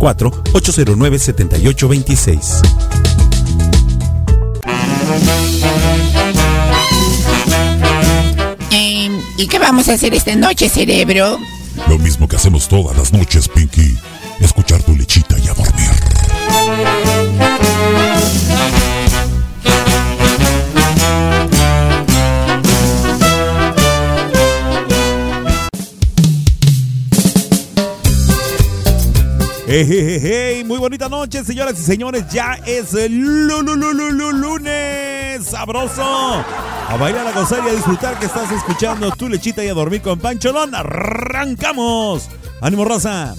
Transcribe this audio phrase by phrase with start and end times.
[0.00, 2.62] 664-809-7826.
[8.72, 11.38] Eh, ¿Y qué vamos a hacer esta noche, cerebro?
[11.88, 13.96] Lo mismo que hacemos todas las noches, Pinky.
[14.40, 15.29] Escuchar tu lechita
[29.72, 32.24] Hey, hey, hey, muy bonita noche, señoras y señores.
[32.32, 36.02] Ya es el lu- lu- lu- lu- lu- lunes sabroso.
[36.02, 40.02] A bailar, a gozar y a disfrutar que estás escuchando tu lechita y a dormir
[40.02, 40.74] con Pancholón.
[40.74, 42.28] Arrancamos.
[42.60, 43.36] Ánimo, raza.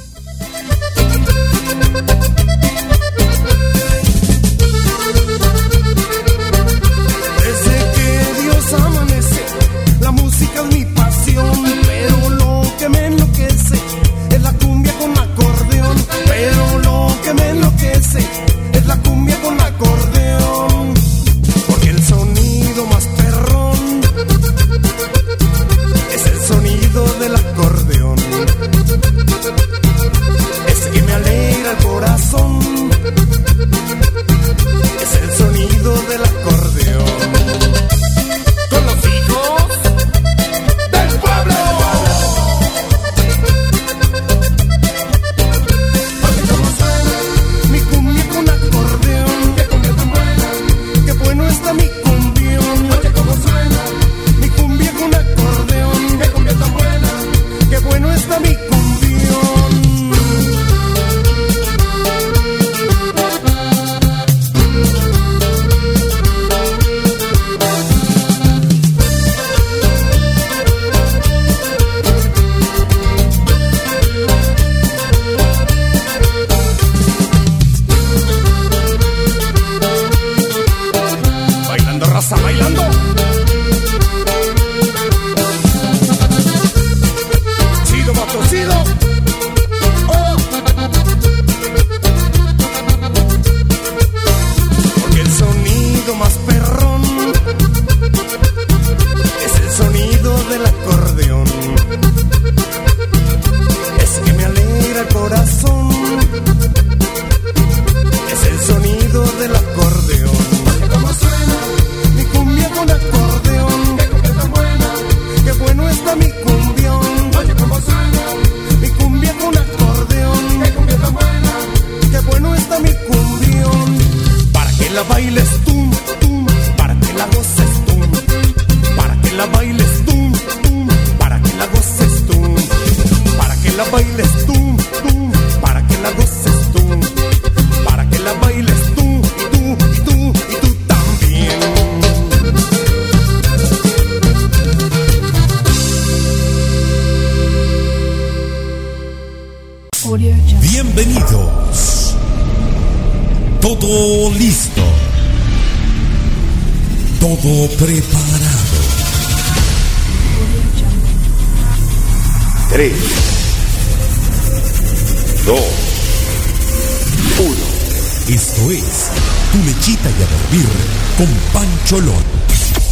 [17.36, 17.71] Que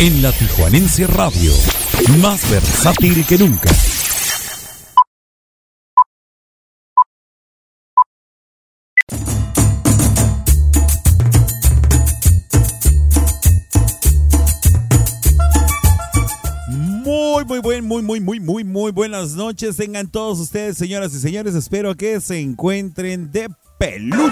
[0.01, 1.51] En la Tijuanense Radio.
[2.21, 3.69] Más versátil que nunca.
[16.69, 19.75] Muy, muy buen, muy, muy, muy, muy, muy buenas noches.
[19.75, 21.55] Tengan todos ustedes, señoras y señores.
[21.55, 24.29] Espero que se encuentren de peluches.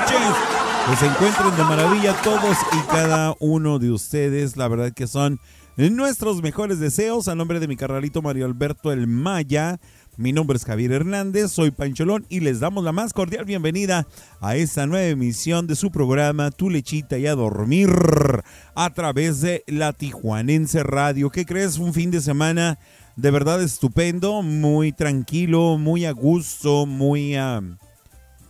[0.90, 4.56] Que se encuentren de maravilla todos y cada uno de ustedes.
[4.56, 5.42] La verdad que son
[5.78, 7.28] nuestros mejores deseos.
[7.28, 9.80] A nombre de mi carnalito Mario Alberto El Maya.
[10.18, 14.08] Mi nombre es Javier Hernández, soy Pancholón y les damos la más cordial bienvenida
[14.42, 17.92] a esta nueva emisión de su programa Tu lechita y a dormir
[18.74, 21.30] a través de la Tijuanense Radio.
[21.30, 21.78] ¿Qué crees?
[21.78, 22.80] Un fin de semana
[23.16, 27.62] de verdad estupendo, muy tranquilo, muy a gusto, muy a...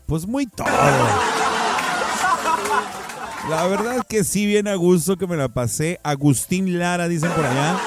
[0.06, 0.68] pues muy todo.
[3.50, 6.02] La verdad que sí, bien a gusto que me la pasé.
[6.04, 7.80] Agustín Lara, dicen por allá.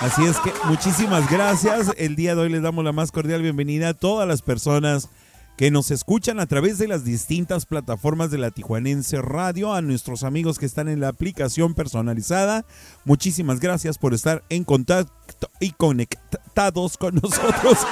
[0.00, 1.90] Así es que muchísimas gracias.
[1.98, 5.10] El día de hoy les damos la más cordial bienvenida a todas las personas
[5.58, 10.24] que nos escuchan a través de las distintas plataformas de la Tijuanense Radio, a nuestros
[10.24, 12.64] amigos que están en la aplicación personalizada.
[13.04, 17.76] Muchísimas gracias por estar en contacto y conectados con nosotros.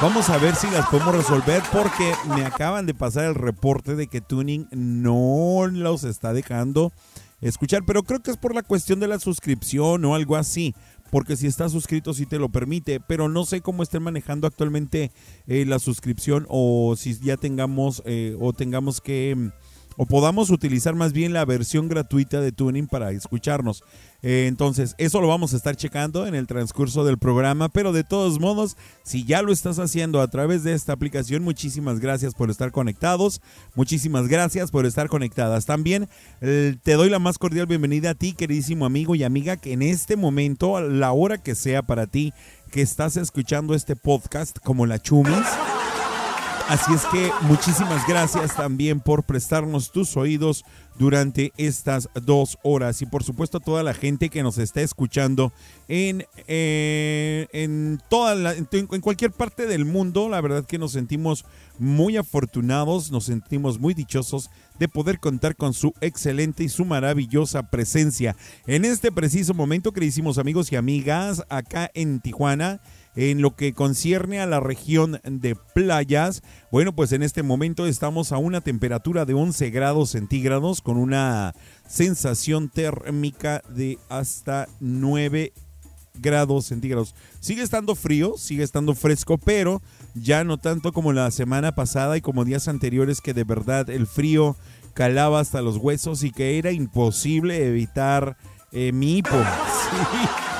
[0.00, 4.06] Vamos a ver si las podemos resolver porque me acaban de pasar el reporte de
[4.06, 6.92] que Tuning no los está dejando
[7.40, 10.76] escuchar, pero creo que es por la cuestión de la suscripción o algo así
[11.12, 15.12] porque si estás suscrito sí te lo permite, pero no sé cómo estén manejando actualmente
[15.46, 19.48] eh, la suscripción o si ya tengamos eh, o tengamos que mm,
[19.96, 23.82] o podamos utilizar más bien la versión gratuita de Tuning para escucharnos.
[24.22, 28.04] Eh, entonces, eso lo vamos a estar checando en el transcurso del programa, pero de
[28.04, 32.48] todos modos, si ya lo estás haciendo a través de esta aplicación, muchísimas gracias por
[32.48, 33.40] estar conectados,
[33.74, 35.66] muchísimas gracias por estar conectadas.
[35.66, 36.08] También
[36.40, 39.82] eh, te doy la más cordial bienvenida a ti, queridísimo amigo y amiga, que en
[39.82, 42.32] este momento, a la hora que sea para ti,
[42.70, 45.81] que estás escuchando este podcast como la Chumis.
[46.72, 50.64] Así es que muchísimas gracias también por prestarnos tus oídos
[50.98, 55.52] durante estas dos horas y por supuesto a toda la gente que nos está escuchando
[55.86, 60.30] en, eh, en, toda en cualquier parte del mundo.
[60.30, 61.44] La verdad que nos sentimos
[61.78, 64.48] muy afortunados, nos sentimos muy dichosos
[64.78, 68.34] de poder contar con su excelente y su maravillosa presencia
[68.66, 72.80] en este preciso momento, queridísimos amigos y amigas, acá en Tijuana
[73.14, 78.32] en lo que concierne a la región de playas, bueno, pues en este momento estamos
[78.32, 81.54] a una temperatura de 11 grados centígrados con una
[81.86, 85.52] sensación térmica de hasta 9
[86.14, 87.14] grados centígrados.
[87.40, 89.82] Sigue estando frío, sigue estando fresco, pero
[90.14, 94.06] ya no tanto como la semana pasada y como días anteriores que de verdad el
[94.06, 94.56] frío
[94.94, 98.36] calaba hasta los huesos y que era imposible evitar
[98.72, 99.36] eh, mi hipo.
[99.92, 100.51] Sí.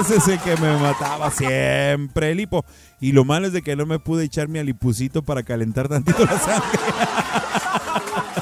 [0.00, 2.64] Ese es el que me mataba siempre, el hipo.
[3.00, 6.24] Y lo malo es de que no me pude echar mi alipucito para calentar tantito
[6.24, 6.78] la sangre.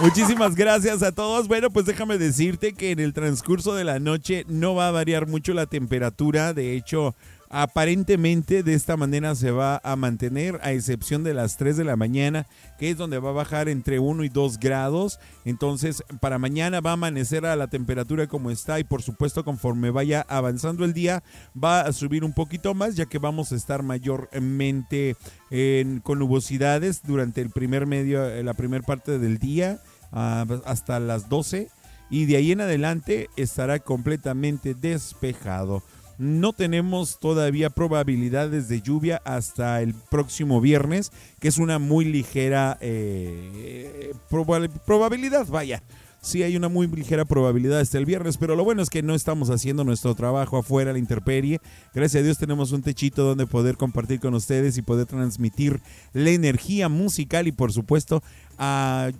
[0.00, 1.48] Muchísimas gracias a todos.
[1.48, 5.26] Bueno, pues déjame decirte que en el transcurso de la noche no va a variar
[5.26, 6.52] mucho la temperatura.
[6.52, 7.14] De hecho,
[7.56, 11.94] aparentemente de esta manera se va a mantener, a excepción de las 3 de la
[11.94, 12.46] mañana,
[12.80, 15.20] que es donde va a bajar entre 1 y 2 grados.
[15.44, 19.90] Entonces, para mañana va a amanecer a la temperatura como está y por supuesto conforme
[19.90, 21.22] vaya avanzando el día
[21.56, 25.14] va a subir un poquito más, ya que vamos a estar mayormente
[25.52, 29.78] en, con nubosidades durante el primer medio, la primera parte del día
[30.10, 31.68] uh, hasta las 12
[32.10, 35.84] y de ahí en adelante estará completamente despejado.
[36.18, 42.78] No tenemos todavía probabilidades de lluvia hasta el próximo viernes, que es una muy ligera
[42.80, 45.82] eh, proba probabilidad, vaya.
[46.24, 49.14] Sí hay una muy ligera probabilidad hasta el viernes, pero lo bueno es que no
[49.14, 51.60] estamos haciendo nuestro trabajo afuera, la intemperie.
[51.92, 55.82] Gracias a Dios tenemos un techito donde poder compartir con ustedes y poder transmitir
[56.14, 58.22] la energía musical y por supuesto
[58.58, 59.10] a,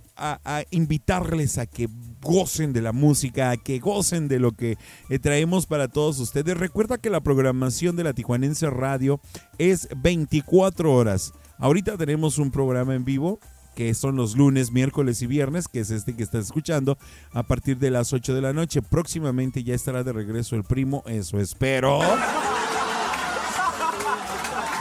[0.71, 1.88] invitarles a que
[2.21, 4.79] gocen de la música, a que gocen de lo que
[5.11, 6.57] eh, traemos para todos ustedes.
[6.57, 9.21] Recuerda que la programación de la Tijuanense Radio
[9.59, 11.33] es 24 horas.
[11.59, 13.38] Ahorita tenemos un programa en vivo
[13.75, 16.97] que son los lunes, miércoles y viernes, que es este que estás escuchando,
[17.33, 18.83] a partir de las 8 de la noche.
[18.83, 22.00] Próximamente ya estará de regreso el primo, eso espero.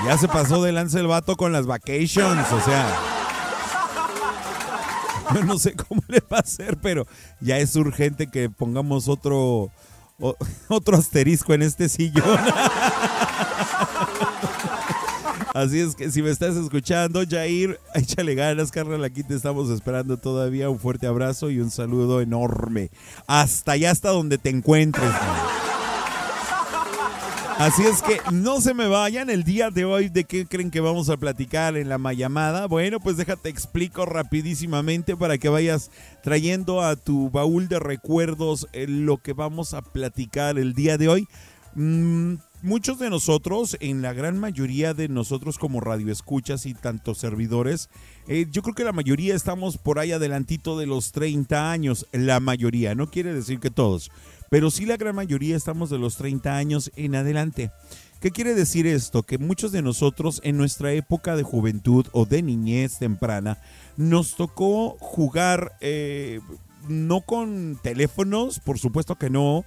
[0.06, 3.13] Ya se pasó de lance el vato con las vacations, o sea.
[5.34, 7.06] Yo no sé cómo le va a hacer, pero
[7.40, 9.72] ya es urgente que pongamos otro,
[10.68, 12.24] otro asterisco en este sillón.
[15.54, 19.04] Así es que si me estás escuchando, Jair, échale ganas, carnal.
[19.04, 20.68] Aquí te estamos esperando todavía.
[20.72, 22.90] Un fuerte abrazo y un saludo enorme.
[23.28, 25.12] Hasta allá, hasta donde te encuentres.
[27.58, 30.10] Así es que no se me vayan el día de hoy.
[30.10, 32.68] ¿De qué creen que vamos a platicar en la llamada?
[32.68, 35.92] Bueno, pues déjate explico rapidísimamente para que vayas
[36.24, 41.08] trayendo a tu baúl de recuerdos eh, lo que vamos a platicar el día de
[41.08, 41.28] hoy.
[41.76, 47.90] Mm, muchos de nosotros, en la gran mayoría de nosotros como radioescuchas y tantos servidores,
[48.28, 52.08] eh, yo creo que la mayoría estamos por ahí adelantito de los 30 años.
[52.12, 54.12] La mayoría, no quiere decir que todos
[54.50, 57.72] pero sí la gran mayoría estamos de los 30 años en adelante.
[58.20, 59.24] ¿Qué quiere decir esto?
[59.24, 63.58] Que muchos de nosotros en nuestra época de juventud o de niñez temprana
[63.98, 66.40] nos tocó jugar eh,
[66.88, 69.66] no con teléfonos, por supuesto que no.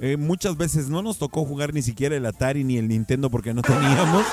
[0.00, 3.54] Eh, muchas veces no nos tocó jugar ni siquiera el Atari ni el Nintendo porque
[3.54, 4.24] no teníamos.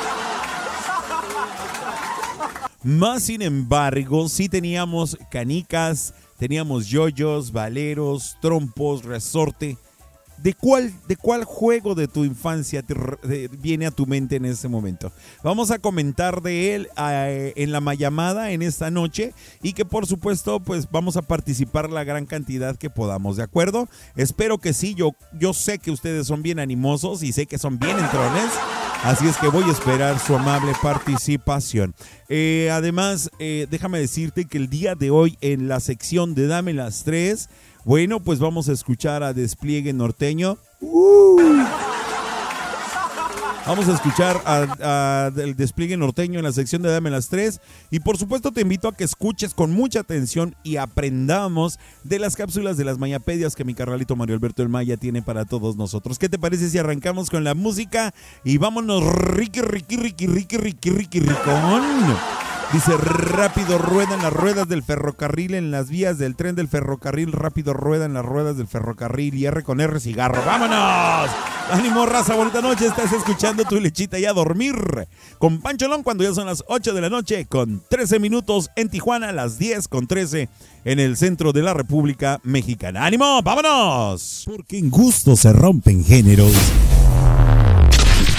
[2.82, 9.78] Más sin embargo, sí teníamos canicas, teníamos yoyos, valeros, trompos, resorte
[10.42, 12.84] ¿De cuál, ¿De cuál juego de tu infancia
[13.60, 15.12] viene a tu mente en ese momento?
[15.44, 20.08] Vamos a comentar de él eh, en la llamada en esta noche y que por
[20.08, 23.90] supuesto pues vamos a participar la gran cantidad que podamos, ¿de acuerdo?
[24.16, 27.78] Espero que sí, yo, yo sé que ustedes son bien animosos y sé que son
[27.78, 28.50] bien entrones,
[29.04, 31.94] así es que voy a esperar su amable participación.
[32.30, 36.74] Eh, además, eh, déjame decirte que el día de hoy en la sección de Dame
[36.74, 37.50] las tres
[37.86, 40.58] bueno, pues vamos a escuchar a Despliegue Norteño.
[43.70, 47.62] Vamos a escuchar a, el despliegue norteño en la sección de Dame las Tres.
[47.92, 52.36] Y por supuesto te invito a que escuches con mucha atención y aprendamos de las
[52.36, 56.18] cápsulas de las mayapedias que mi carnalito Mario Alberto El Maya tiene para todos nosotros.
[56.18, 58.12] ¿Qué te parece si arrancamos con la música?
[58.44, 62.49] Y vámonos, Ricky, Ricky, Ricky, Ricky, Ricky, Ricky, Ricón.
[62.72, 67.32] Dice, rápido ruedan las ruedas del ferrocarril en las vías del tren del ferrocarril.
[67.32, 69.34] Rápido ruedan las ruedas del ferrocarril.
[69.34, 70.44] Y R con R cigarro.
[70.46, 71.32] ¡Vámonos!
[71.72, 72.86] Ánimo, raza, bonita noche.
[72.86, 74.76] Estás escuchando tu lechita y a dormir.
[75.40, 77.48] Con Pancholón cuando ya son las 8 de la noche.
[77.48, 79.32] Con 13 minutos en Tijuana.
[79.32, 80.48] Las 10 con 13
[80.86, 83.04] en el centro de la República Mexicana.
[83.04, 83.42] ¡Ánimo!
[83.42, 84.44] ¡Vámonos!
[84.46, 86.54] Porque en gusto se rompen géneros.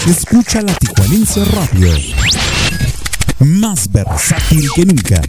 [0.06, 2.49] Escucha la Tijuanense Radio
[3.40, 5.20] más versátil que nunca.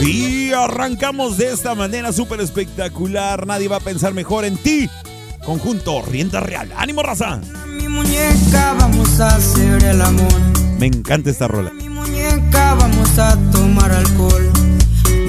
[0.00, 3.46] Y arrancamos de esta manera súper espectacular.
[3.46, 4.88] Nadie va a pensar mejor en ti.
[5.44, 6.72] Conjunto Rienda Real.
[6.76, 7.40] ¡Ánimo, raza!
[7.68, 10.32] Mi muñeca, vamos a hacer el amor.
[10.78, 11.70] Me encanta esta rola
[12.78, 14.50] vamos a tomar alcohol.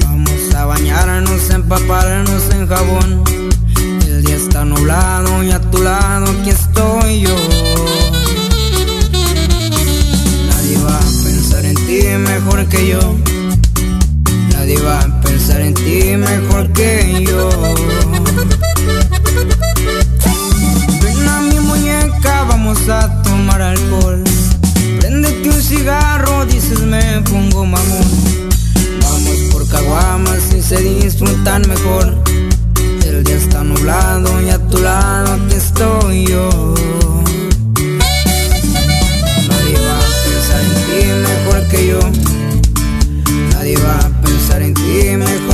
[0.04, 3.24] Vamos a bañarnos, empaparnos en jabón.
[4.08, 7.36] El día está nublado y a tu lado aquí estoy yo.
[10.50, 13.15] Nadie va a pensar en ti mejor que yo.
[14.51, 17.50] Nadie va a pensar en ti mejor que yo.
[21.04, 24.24] Ven a mi muñeca, vamos a tomar alcohol
[25.08, 28.08] Préndete un cigarro, dices me pongo mamón.
[29.04, 32.18] Vamos por caguamas y se disfrutan mejor.
[33.06, 36.50] El día está nublado y a tu lado aquí estoy yo.
[39.48, 42.00] Nadie va a pensar en ti mejor que yo.
[43.52, 45.45] Nadie va a pensar en ti mejor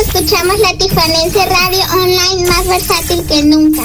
[0.00, 3.82] Escuchamos la Tijuanense Radio Online más versátil que nunca.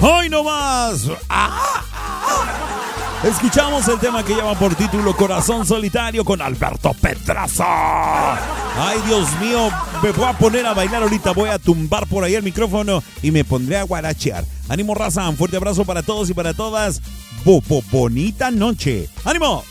[0.00, 1.06] Hoy no más.
[1.28, 1.84] Ah,
[3.22, 8.32] Escuchamos el tema que lleva por título Corazón Solitario con Alberto Pedraza.
[8.76, 9.68] Ay, Dios mío,
[10.02, 11.32] me voy a poner a bailar ahorita.
[11.32, 14.44] Voy a tumbar por ahí el micrófono y me pondré a guarachear.
[14.68, 15.28] Ánimo, raza.
[15.28, 17.02] Un fuerte abrazo para todos y para todas.
[17.44, 19.08] Bo, bonita noche.
[19.24, 19.64] ¡Ánimo!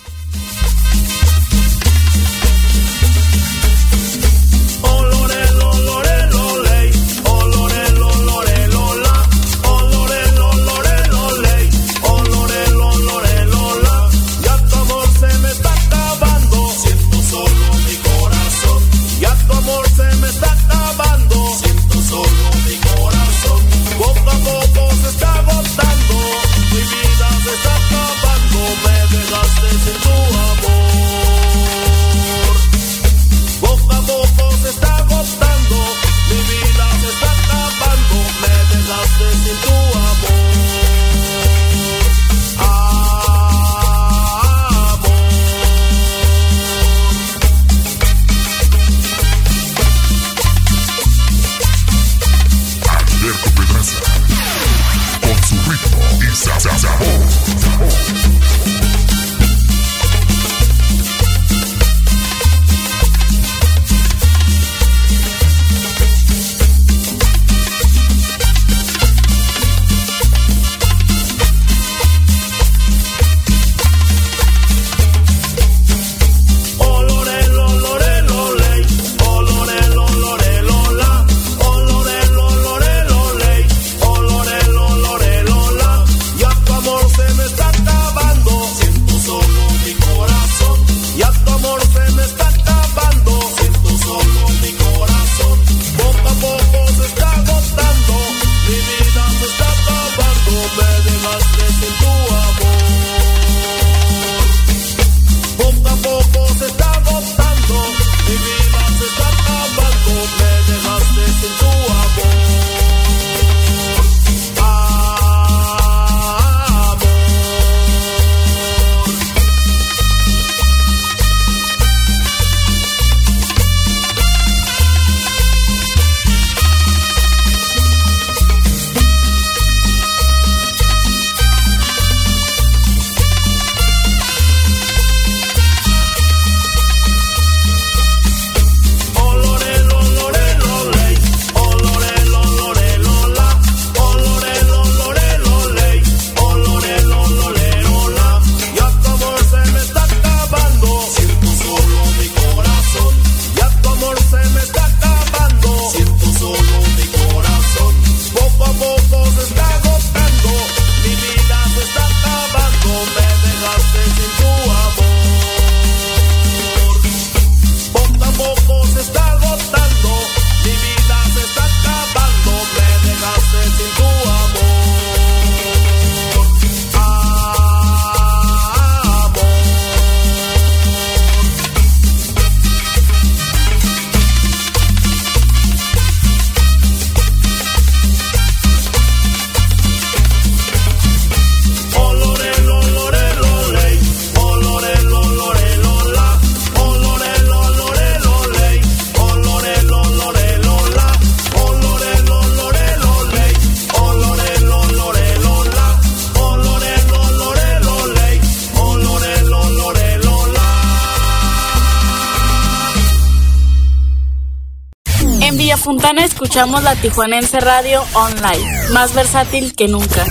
[216.23, 220.25] Escuchamos la Tijuanense Radio Online, más versátil que nunca.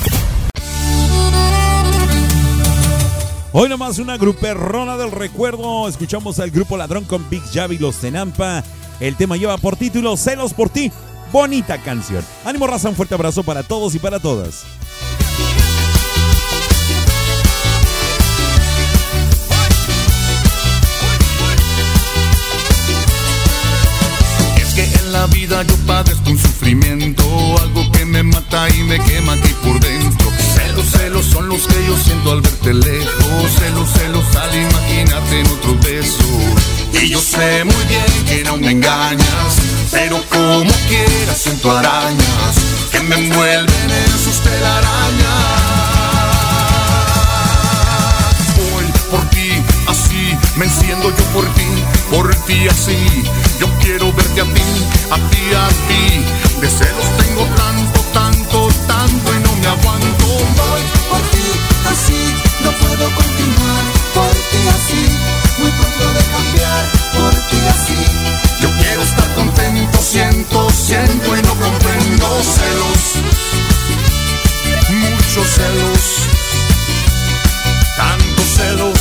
[3.53, 5.88] Hoy nomás una gruperrona del recuerdo.
[5.88, 8.62] Escuchamos al grupo Ladrón con Big Javi Los Tenampa.
[9.01, 10.92] El tema lleva por título Celos por ti.
[11.33, 12.25] Bonita canción.
[12.44, 14.64] Ánimo raza, un fuerte abrazo para todos y para todas.
[25.18, 27.24] La vida yo padezco un sufrimiento,
[27.61, 30.31] algo que me mata y me quema aquí por dentro.
[30.54, 35.46] Celos, celos son los que yo siento al verte lejos, celos, celos al imaginarte en
[35.48, 36.28] otro beso.
[37.02, 39.50] Y yo sé muy bien que no me engañas,
[39.90, 42.54] pero como quieras siento arañas
[42.92, 45.48] que me envuelven en sus telarañas.
[48.57, 49.50] Voy por ti
[49.88, 50.66] así, me
[55.11, 56.25] a ti, a ti.
[56.61, 60.27] De celos tengo tanto, tanto, tanto y no me aguanto.
[60.27, 61.47] Voy por ti,
[61.90, 63.85] así no puedo continuar.
[64.14, 65.03] Por ti así,
[65.59, 66.85] muy pronto de cambiar.
[67.16, 67.99] Por ti así,
[68.61, 73.03] Yo quiero estar contento, siento, siento y no comprendo celos.
[74.90, 76.03] Muchos celos,
[77.97, 78.97] tantos celos.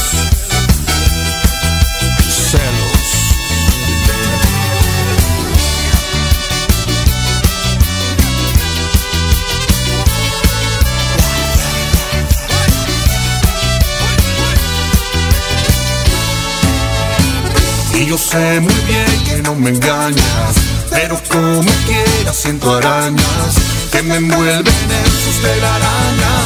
[18.07, 20.55] Yo sé muy bien que no me engañas,
[20.89, 23.55] pero como quiera siento arañas
[23.91, 26.43] que me envuelven en sus telarañas.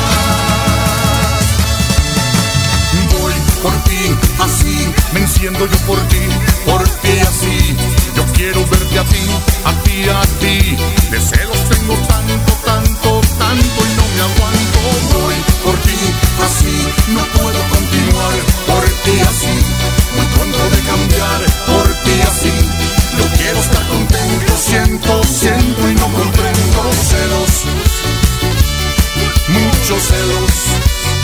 [3.12, 6.21] Voy por ti, así, me enciendo yo por ti,
[6.65, 7.76] por ti así.
[8.15, 9.24] Yo quiero verte a ti,
[9.65, 10.78] a ti, a ti.
[11.12, 14.80] De celos tengo tanto, tanto, tanto y no me aguanto.
[15.13, 16.00] Voy por ti,
[16.43, 17.40] así, no puedo
[24.71, 27.65] Siento, siento y no comprendo celos.
[29.49, 31.20] Muchos celos.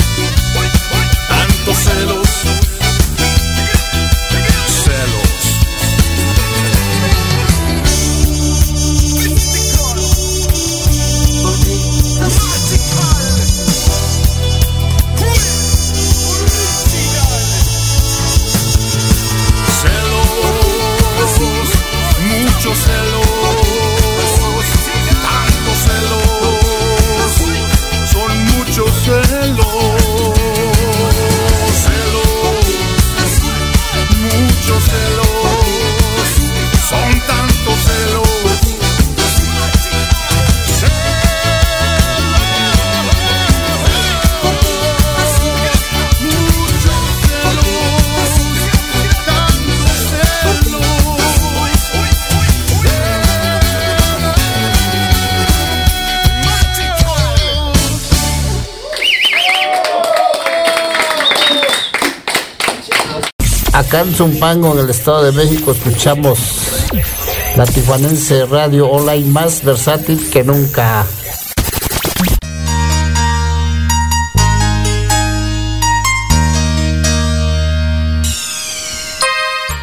[64.06, 66.38] Zumpango, en el Estado de México, escuchamos
[67.56, 71.04] la tijuanense radio online más versátil que nunca.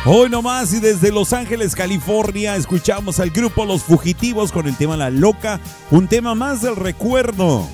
[0.07, 4.96] Hoy nomás y desde Los Ángeles, California, escuchamos al grupo Los Fugitivos con el tema
[4.96, 5.59] La Loca,
[5.90, 7.66] un tema más del recuerdo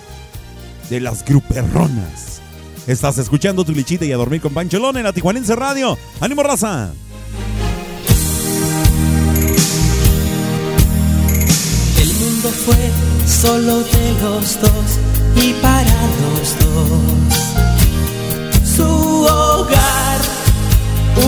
[0.88, 2.39] de las gruperronas.
[2.90, 5.96] Estás escuchando tu lichita y a dormir con Pancholón en la Tijuanense Radio.
[6.18, 6.90] ¡Ánimo, raza!
[12.00, 12.90] El mundo fue
[13.28, 14.98] solo de los dos
[15.36, 17.38] y para los dos.
[18.76, 20.20] Su hogar,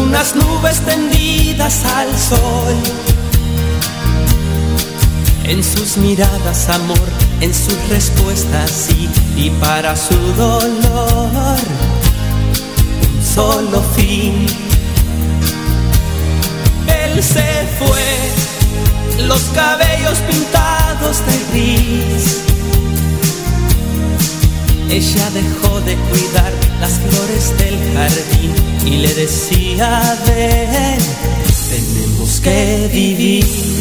[0.01, 3.22] unas nubes tendidas al sol.
[5.45, 7.09] En sus miradas amor,
[7.41, 11.59] en sus respuestas sí y para su dolor
[13.09, 14.47] un solo fin.
[16.87, 22.43] Él se fue los cabellos pintados de gris.
[24.89, 28.53] Ella dejó de cuidar las flores del jardín
[28.87, 30.99] y le decía, ven,
[31.71, 33.72] tenemos que vivir.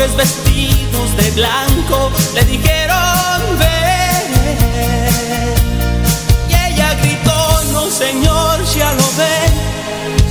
[0.00, 4.30] Hombres vestidos de blanco le dijeron ven.
[6.48, 9.52] Y ella gritó, no señor, ya lo ven,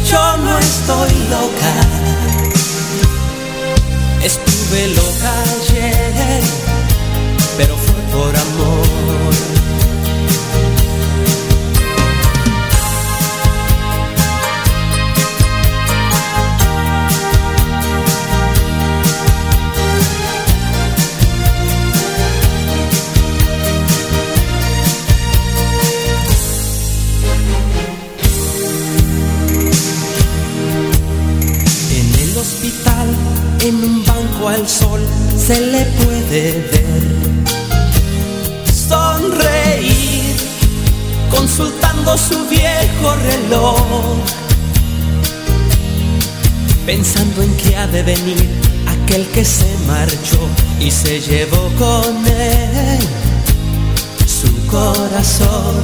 [0.10, 1.74] yo no estoy loca.
[4.24, 6.42] Estuve loca ayer,
[7.58, 9.59] pero fue por amor.
[35.50, 37.04] Se le puede ver
[38.88, 40.36] sonreír,
[41.32, 44.16] consultando su viejo reloj,
[46.86, 48.48] pensando en que ha de venir
[48.96, 50.40] aquel que se marchó
[50.80, 53.00] y se llevó con él
[54.70, 55.78] corazón.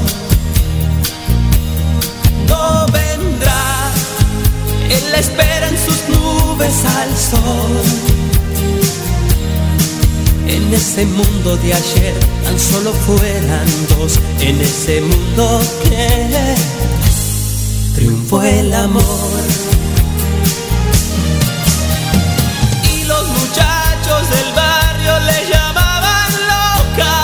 [2.48, 3.92] No vendrá,
[4.92, 8.35] él espera en sus nubes al sol.
[10.48, 16.56] En ese mundo de ayer tan solo fueran dos, en ese mundo que
[17.96, 19.04] triunfó el amor.
[22.94, 27.16] Y los muchachos del barrio le llamaban loca.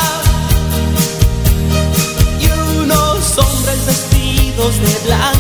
[2.39, 2.45] Y
[2.79, 5.31] unos hombres vestidos de blanco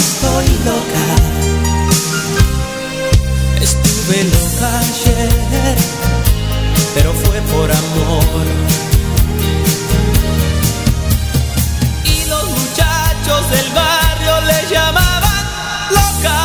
[0.00, 1.04] estoy loca.
[3.60, 5.76] Estuve loca ayer,
[6.94, 8.46] pero fue por amor.
[12.04, 15.44] Y los muchachos del barrio le llamaban
[15.98, 16.38] loca,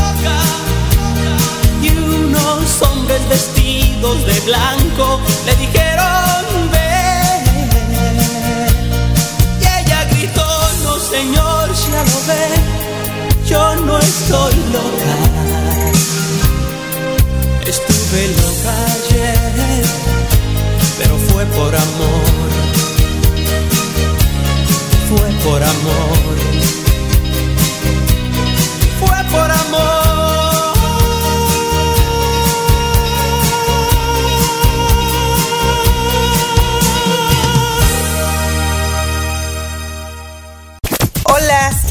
[0.00, 0.38] loca.
[1.82, 7.44] Y unos hombres vestidos de blanco le dijeron ven.
[9.60, 10.48] Y ella gritó,
[10.84, 12.44] no señor, ya lo ve,
[13.50, 15.16] yo no estoy loca.
[17.66, 19.84] Estuve loca ayer,
[20.98, 22.50] pero fue por amor.
[25.08, 26.49] Fue por amor.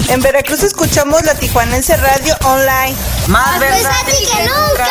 [0.10, 2.96] En Veracruz escuchamos la Tijuanense Radio Online.
[3.28, 4.90] Más versátil que nunca.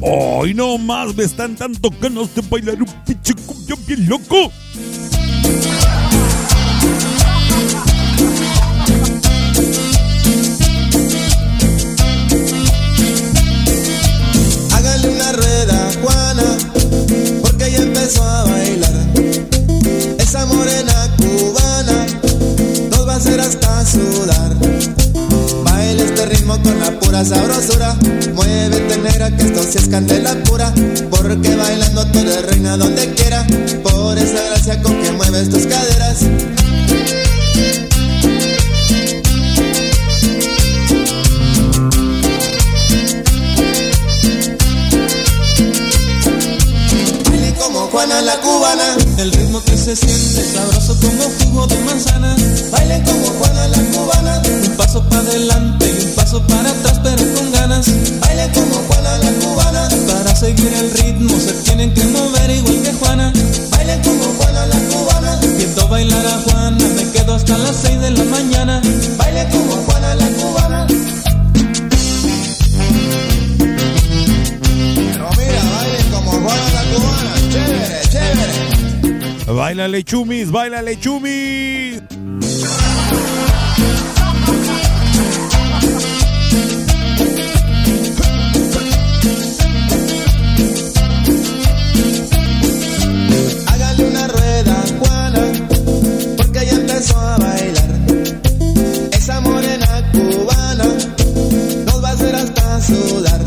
[0.00, 4.52] Hoy no más me están dando ganas de bailar un pinche cumbia bien loco.
[17.42, 18.92] Porque ella empezó a bailar.
[20.18, 22.06] Esa morena cubana
[22.90, 24.54] nos va a hacer hasta sudar.
[25.64, 27.96] Baila este ritmo con la pura sabrosura.
[28.34, 30.72] Muévete negra que esto sí es candela pura.
[31.10, 33.46] Porque bailando tú eres reina donde quiera.
[33.82, 36.18] Por esa gracia con que mueves tus caderas.
[47.94, 48.96] Juana la cubana.
[49.18, 52.34] El ritmo que se siente sabroso como jugo de manzana.
[52.72, 54.42] Baile como Juana la cubana.
[54.66, 57.86] Un paso para adelante y un paso para atrás, pero con ganas.
[58.18, 59.88] Baile como Juana la cubana.
[60.08, 63.32] Para seguir el ritmo se tienen que mover igual que Juana.
[63.70, 65.40] Baile como Juana la cubana.
[65.56, 68.82] Viendo bailar a Juana, me quedo hasta las 6 de la mañana.
[69.18, 70.86] Baile como Juana la cubana.
[74.96, 77.43] Pero mira, baile como Juana la cubana.
[77.54, 79.54] Chévere, chévere.
[79.54, 82.02] Bailale chumis, bailale chumis.
[93.66, 95.42] Hágale una rueda, Juana,
[96.36, 97.90] porque ella empezó a bailar.
[99.12, 100.86] Esa morena cubana
[101.86, 103.40] nos va a hacer hasta sudar.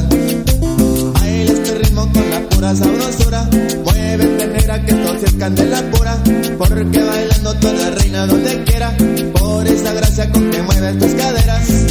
[1.14, 2.97] Baila este ritmo con la pura sabrosura.
[5.20, 6.16] Sí es candela pura.
[6.58, 8.96] Porque bailando eres reina donde quiera.
[9.34, 11.87] Por esa gracia con que mueves tus caderas.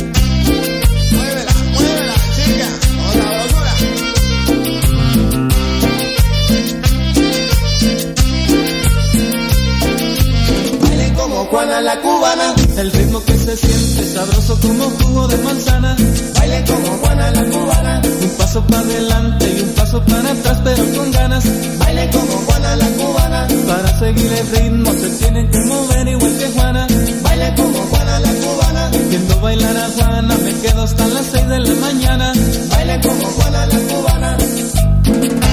[11.86, 12.54] La cubana.
[12.78, 15.96] El ritmo que se siente sabroso como jugo de manzana.
[16.34, 18.02] Baile como Juana la cubana.
[18.22, 21.44] Un paso para adelante y un paso para atrás, pero con ganas.
[21.78, 23.46] Baile como Juana la cubana.
[23.68, 26.86] Para seguir el ritmo se tienen que mover igual que Juana.
[27.22, 28.90] Baile como Juana la cubana.
[29.10, 32.32] Viendo bailar a Juana, me quedo hasta las 6 de la mañana.
[32.70, 35.45] Baile como Juana la cubana.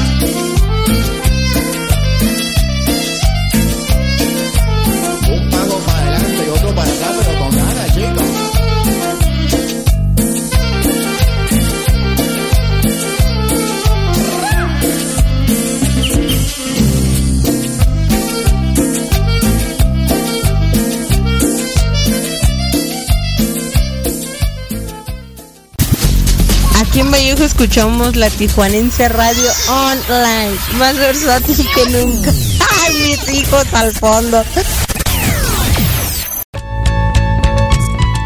[26.99, 32.31] En Vallejo escuchamos la Tijuanense Radio Online, más versátil que nunca.
[32.85, 34.43] ¡Ay, mis hijos al fondo!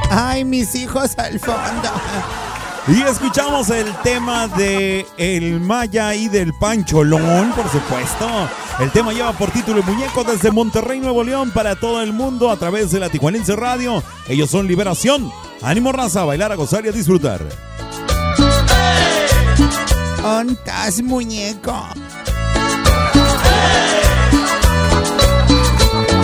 [0.10, 1.90] Ay, mis hijos al fondo.
[2.90, 8.50] Y escuchamos el tema de El Maya y del Pancholón, por supuesto.
[8.80, 12.58] El tema lleva por título Muñeco desde Monterrey, Nuevo León, para todo el mundo a
[12.58, 14.04] través de la Tijuanense Radio.
[14.28, 15.32] Ellos son Liberación.
[15.62, 17.67] Ánimo raza, a bailar, a gozar y a disfrutar.
[20.24, 21.74] ¿Ontas, muñeco?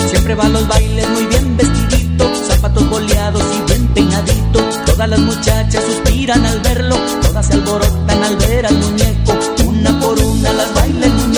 [0.08, 4.60] Siempre va a los bailes muy bien vestidito, zapatos boleados y bien peinadito.
[4.86, 9.34] Todas las muchachas suspiran al verlo, todas se alborotan al ver al muñeco.
[9.66, 11.33] Una por una las baila muñeco,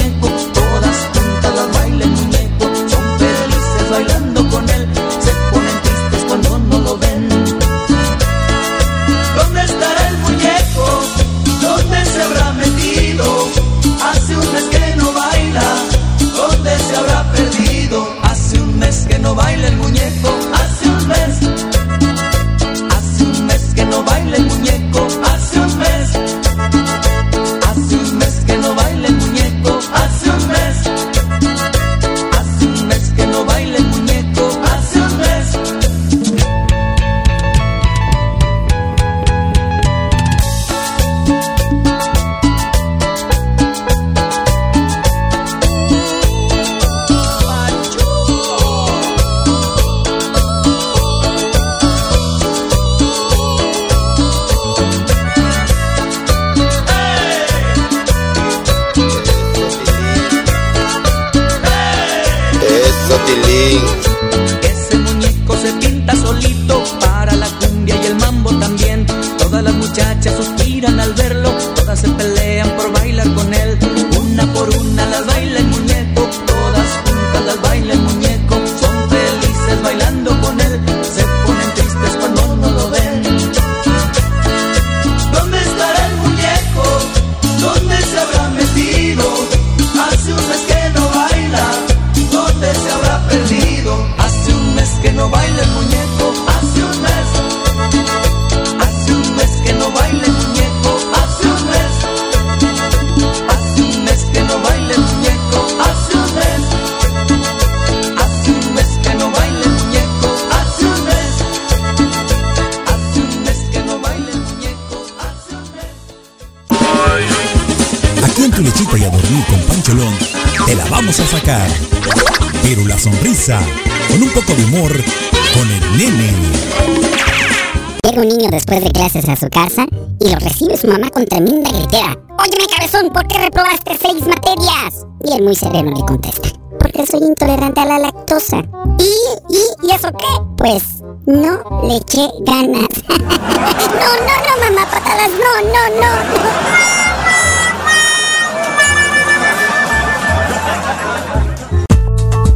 [128.80, 129.86] de clases a su casa
[130.20, 132.18] y lo recibe su mamá con tremenda gritera.
[132.38, 135.06] Óyeme, cabezón, ¿por qué reprobaste seis materias?
[135.24, 136.50] Y él muy sereno le contesta.
[136.80, 138.58] Porque soy intolerante a la lactosa.
[139.00, 140.26] ¿Y, y, y eso qué?
[140.58, 140.84] Pues
[141.26, 142.88] no le eché ganas.
[143.08, 147.06] no, no, no, mamá, patadas, no, no, no.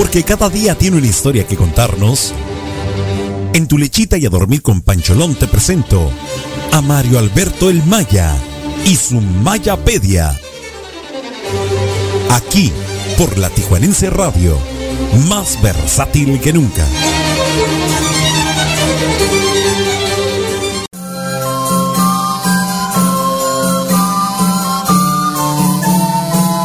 [0.04, 2.34] Porque cada día tiene una historia que contarnos.
[3.54, 6.12] En tu lechita y a dormir con Pancholón te presento
[6.74, 8.36] a Mario Alberto el Maya
[8.86, 10.38] y su Mayapedia.
[12.32, 12.74] Aquí,
[13.18, 14.58] por la Tijuanense Radio,
[15.30, 16.86] más versátil que nunca.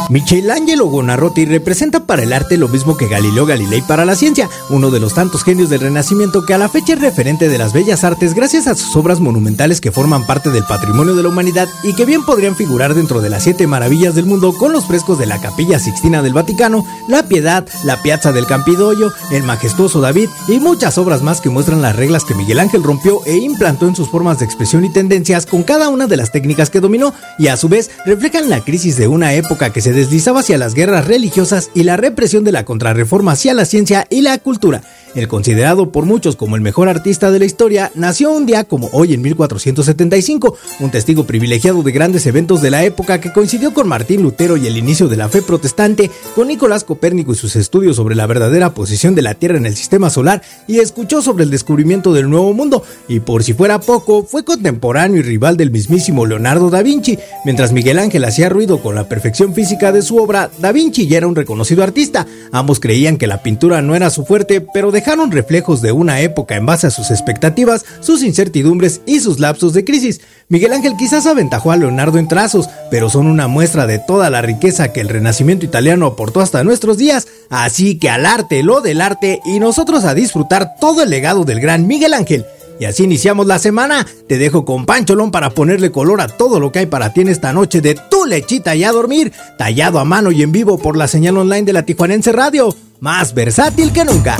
[0.09, 4.89] Michelangelo Buonarroti representa para el arte lo mismo que Galileo Galilei para la ciencia, uno
[4.89, 8.03] de los tantos genios del Renacimiento que a la fecha es referente de las bellas
[8.03, 11.93] artes gracias a sus obras monumentales que forman parte del patrimonio de la humanidad y
[11.93, 15.27] que bien podrían figurar dentro de las siete maravillas del mundo con los frescos de
[15.27, 20.59] la Capilla Sixtina del Vaticano, la Piedad, la Piazza del Campidoglio, el majestuoso David y
[20.59, 24.09] muchas obras más que muestran las reglas que Miguel Ángel rompió e implantó en sus
[24.09, 27.57] formas de expresión y tendencias con cada una de las técnicas que dominó y a
[27.57, 31.71] su vez reflejan la crisis de una época que se deslizaba hacia las guerras religiosas
[31.73, 34.81] y la represión de la contrarreforma hacia la ciencia y la cultura.
[35.15, 38.89] El considerado por muchos como el mejor artista de la historia, nació un día como
[38.93, 43.87] hoy en 1475, un testigo privilegiado de grandes eventos de la época que coincidió con
[43.87, 47.95] Martín Lutero y el inicio de la fe protestante, con Nicolás Copérnico y sus estudios
[47.95, 51.49] sobre la verdadera posición de la Tierra en el sistema solar y escuchó sobre el
[51.49, 56.27] descubrimiento del Nuevo Mundo, y por si fuera poco, fue contemporáneo y rival del mismísimo
[56.27, 57.17] Leonardo da Vinci.
[57.45, 61.17] Mientras Miguel Ángel hacía ruido con la perfección física de su obra, da Vinci ya
[61.17, 62.27] era un reconocido artista.
[62.51, 66.57] Ambos creían que la pintura no era su fuerte, pero dejaron reflejos de una época
[66.57, 70.19] en base a sus expectativas, sus incertidumbres y sus lapsos de crisis.
[70.49, 74.41] Miguel Ángel quizás aventajó a Leonardo en trazos, pero son una muestra de toda la
[74.41, 78.99] riqueza que el Renacimiento italiano aportó hasta nuestros días, así que al arte lo del
[78.99, 82.45] arte y nosotros a disfrutar todo el legado del gran Miguel Ángel.
[82.77, 84.05] Y así iniciamos la semana.
[84.27, 87.29] Te dejo con Pancholón para ponerle color a todo lo que hay para ti en
[87.29, 90.97] esta noche de tu lechita y a dormir, tallado a mano y en vivo por
[90.97, 94.37] la señal online de la Tijuanense Radio, más versátil que nunca.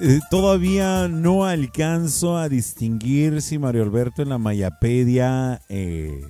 [0.00, 6.24] Eh, todavía no alcanzo a distinguir si Mario Alberto en la Mayapedia eh,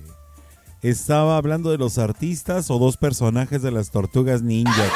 [0.81, 4.73] estaba hablando de los artistas o dos personajes de las tortugas ninja.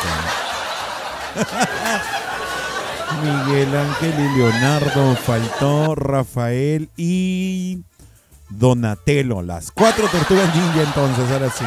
[3.21, 7.83] Miguel Ángel y Leonardo, faltó Rafael y
[8.49, 11.65] Donatello, las cuatro tortugas ninja entonces, ahora sí.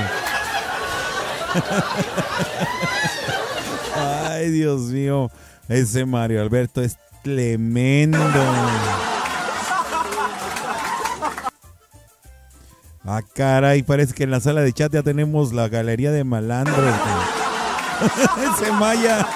[3.96, 5.30] Ay, Dios mío.
[5.68, 8.18] Ese Mario Alberto es tremendo.
[13.04, 16.76] Ah, caray, parece que en la sala de chat ya tenemos la galería de malandros.
[18.60, 19.26] Ese Maya.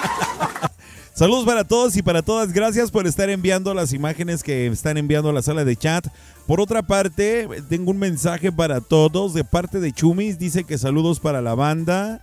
[1.13, 2.53] Saludos para todos y para todas.
[2.53, 6.07] Gracias por estar enviando las imágenes que están enviando a la sala de chat.
[6.47, 10.39] Por otra parte, tengo un mensaje para todos de parte de Chumis.
[10.39, 12.21] Dice que saludos para la banda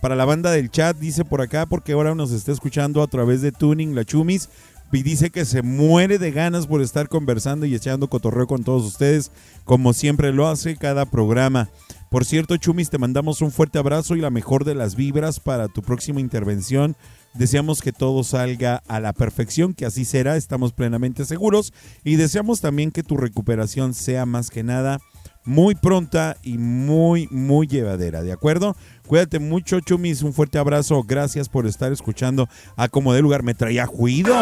[0.00, 3.40] para la banda del chat, dice por acá, porque ahora nos está escuchando a través
[3.40, 4.48] de Tuning, la Chumis,
[4.92, 8.84] y dice que se muere de ganas por estar conversando y echando cotorreo con todos
[8.84, 9.30] ustedes,
[9.64, 11.68] como siempre lo hace cada programa.
[12.10, 15.68] Por cierto, Chumis, te mandamos un fuerte abrazo y la mejor de las vibras para
[15.68, 16.96] tu próxima intervención.
[17.34, 21.74] Deseamos que todo salga a la perfección, que así será, estamos plenamente seguros.
[22.04, 25.00] Y deseamos también que tu recuperación sea más que nada
[25.48, 28.76] muy pronta y muy, muy llevadera, ¿de acuerdo?
[29.06, 33.54] Cuídate mucho, Chumis, un fuerte abrazo, gracias por estar escuchando a como de lugar me
[33.54, 34.36] traía juido.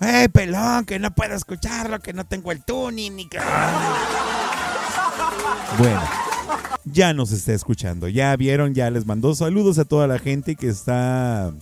[0.00, 0.84] ¡Eh, pelón!
[0.84, 3.38] Que no puedo escucharlo, que no tengo el tuning ni que...
[5.78, 6.02] Bueno,
[6.84, 10.68] ya nos está escuchando, ya vieron, ya les mandó saludos a toda la gente que
[10.68, 11.52] está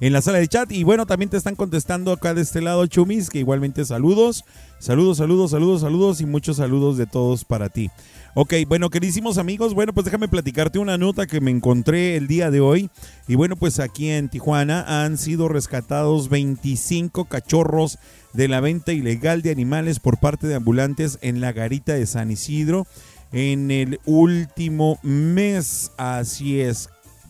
[0.00, 0.70] en la sala de chat.
[0.72, 4.44] Y bueno, también te están contestando acá de este lado, Chumis, que igualmente saludos.
[4.78, 7.90] Saludos, saludos, saludos, saludos y muchos saludos de todos para ti.
[8.34, 12.50] Ok, bueno, queridísimos amigos, bueno, pues déjame platicarte una nota que me encontré el día
[12.50, 12.88] de hoy.
[13.28, 17.98] Y bueno, pues aquí en Tijuana han sido rescatados 25 cachorros
[18.32, 22.30] de la venta ilegal de animales por parte de ambulantes en la garita de San
[22.30, 22.86] Isidro
[23.32, 25.92] en el último mes.
[25.96, 26.88] Así es.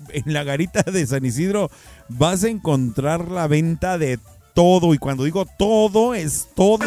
[0.09, 1.70] En la garita de San Isidro
[2.09, 4.18] vas a encontrar la venta de
[4.55, 4.94] todo.
[4.94, 6.84] Y cuando digo todo, es todo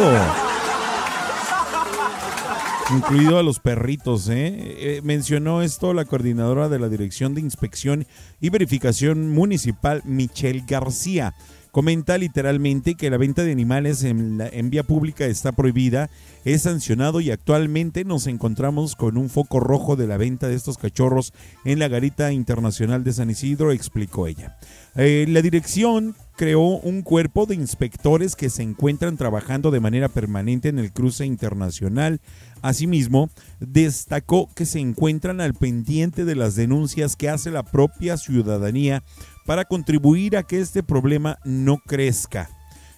[2.91, 4.29] incluido a los perritos.
[4.29, 4.53] ¿eh?
[4.55, 5.01] ¿eh?
[5.03, 8.05] mencionó esto la coordinadora de la Dirección de Inspección
[8.39, 11.33] y Verificación Municipal, Michelle García.
[11.73, 16.11] Comenta literalmente que la venta de animales en, la, en vía pública está prohibida,
[16.45, 20.77] es sancionado y actualmente nos encontramos con un foco rojo de la venta de estos
[20.77, 21.33] cachorros
[21.65, 24.55] en la Garita Internacional de San Isidro, explicó ella.
[24.95, 30.69] Eh, la dirección creó un cuerpo de inspectores que se encuentran trabajando de manera permanente
[30.69, 32.21] en el cruce internacional
[32.63, 39.03] Asimismo, destacó que se encuentran al pendiente de las denuncias que hace la propia ciudadanía
[39.45, 42.49] para contribuir a que este problema no crezca.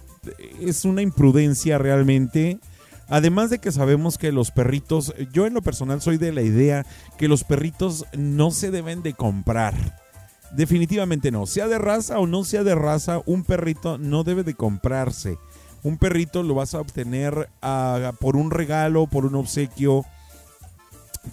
[0.59, 2.59] es una imprudencia realmente.
[3.07, 6.85] Además de que sabemos que los perritos, yo en lo personal soy de la idea
[7.17, 10.02] que los perritos no se deben de comprar.
[10.55, 11.45] Definitivamente no.
[11.45, 15.37] Sea de raza o no sea de raza, un perrito no debe de comprarse.
[15.81, 20.05] Un perrito lo vas a obtener ah, por un regalo, por un obsequio,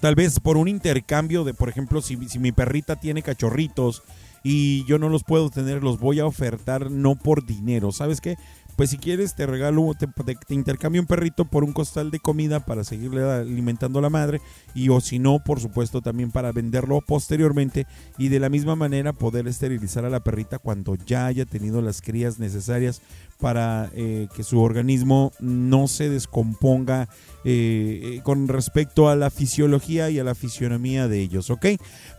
[0.01, 4.03] tal vez por un intercambio de, por ejemplo, si, si mi perrita tiene cachorritos
[4.43, 7.93] y yo no los puedo tener, los voy a ofertar no por dinero.
[7.93, 8.37] ¿Sabes qué?
[8.81, 12.19] Pues si quieres te regalo, te, te- te intercambio un perrito por un costal de
[12.19, 14.41] comida para seguirle alimentando a la madre.
[14.75, 19.13] Y o si no, por supuesto también para venderlo posteriormente y de la misma manera
[19.13, 23.03] poder esterilizar a la perrita cuando ya haya tenido las crías necesarias
[23.41, 27.09] para eh, que su organismo no se descomponga
[27.43, 31.67] eh, eh, con respecto a la fisiología y a la fisionomía de ellos, ¿ok?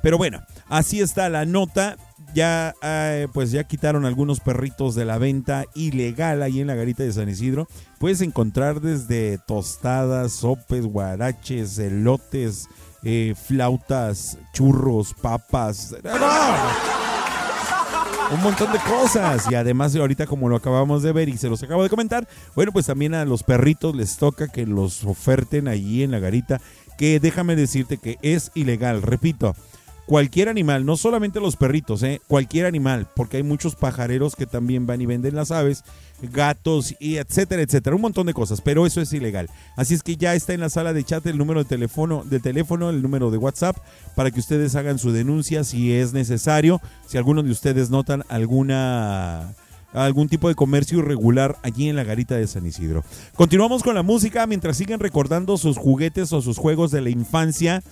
[0.02, 1.96] Pero bueno, así está la nota
[2.34, 7.04] ya eh, pues ya quitaron algunos perritos de la venta ilegal ahí en la garita
[7.04, 7.68] de San Isidro.
[8.00, 12.68] Puedes encontrar desde tostadas, sopes, guaraches, elotes,
[13.36, 15.96] flautas, churros, papas.
[18.34, 19.52] Un montón de cosas.
[19.52, 22.72] Y además, ahorita como lo acabamos de ver y se los acabo de comentar, bueno,
[22.72, 26.62] pues también a los perritos les toca que los oferten allí en la garita.
[26.98, 29.02] Que déjame decirte que es ilegal.
[29.02, 29.56] Repito,
[30.06, 32.22] cualquier animal, no solamente los perritos, ¿eh?
[32.28, 35.84] cualquier animal, porque hay muchos pajareros que también van y venden las aves,
[36.22, 39.50] gatos y etcétera, etcétera, un montón de cosas, pero eso es ilegal.
[39.76, 42.40] Así es que ya está en la sala de chat el número de teléfono, de
[42.40, 43.78] teléfono, el número de WhatsApp
[44.16, 49.54] para que ustedes hagan su denuncia si es necesario, si algunos de ustedes notan alguna
[49.94, 53.04] algún tipo de comercio irregular allí en la garita de San Isidro.
[53.36, 57.84] Continuamos con la música mientras siguen recordando sus juguetes o sus juegos de la infancia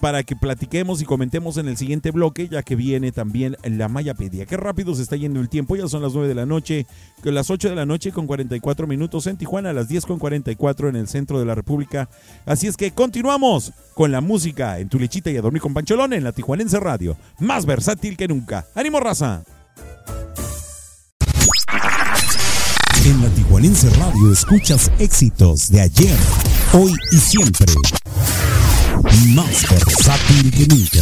[0.00, 4.46] para que platiquemos y comentemos en el siguiente bloque, ya que viene también la Mayapedia.
[4.46, 6.86] Qué rápido se está yendo el tiempo, ya son las 9 de la noche,
[7.22, 10.96] las 8 de la noche con 44 minutos en Tijuana, las 10 con 44 en
[10.96, 12.08] el centro de la República.
[12.44, 16.12] Así es que continuamos con la música en tu lechita y a dormir con Pancholón
[16.12, 18.66] en la Tijuanense Radio, más versátil que nunca.
[18.74, 19.44] ¡Ánimo, raza!
[23.04, 26.18] En la Tijuanense Radio escuchas éxitos de ayer,
[26.72, 27.72] hoy y siempre.
[29.02, 31.00] Más versátil que nunca.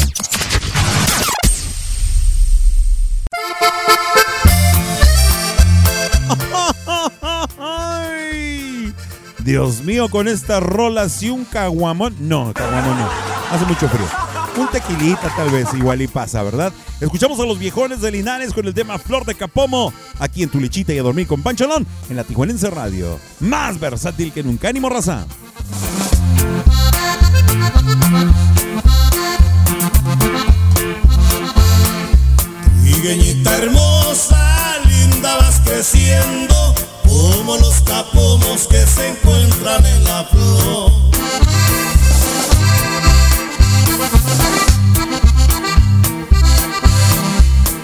[9.44, 12.16] Dios mío, con esta rola, si un caguamón.
[12.18, 13.08] No, caguamón no.
[13.50, 14.06] Hace mucho frío.
[14.56, 16.72] Un tequilita tal vez, igual y pasa, ¿verdad?
[17.00, 20.60] Escuchamos a los viejones de Linares con el tema Flor de Capomo, aquí en tu
[20.60, 23.18] lechita y a dormir con Pancholón, en la Tijuanense Radio.
[23.40, 24.68] Más versátil que nunca.
[24.68, 25.26] ¡Ánimo, raza!
[33.04, 36.74] Trigueñita hermosa, linda vas creciendo,
[37.06, 40.92] como los capomos que se encuentran en la flor.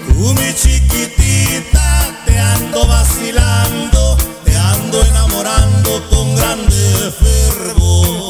[0.08, 8.29] Tú mi chiquitita, te ando vacilando, te ando enamorando con grande fervor.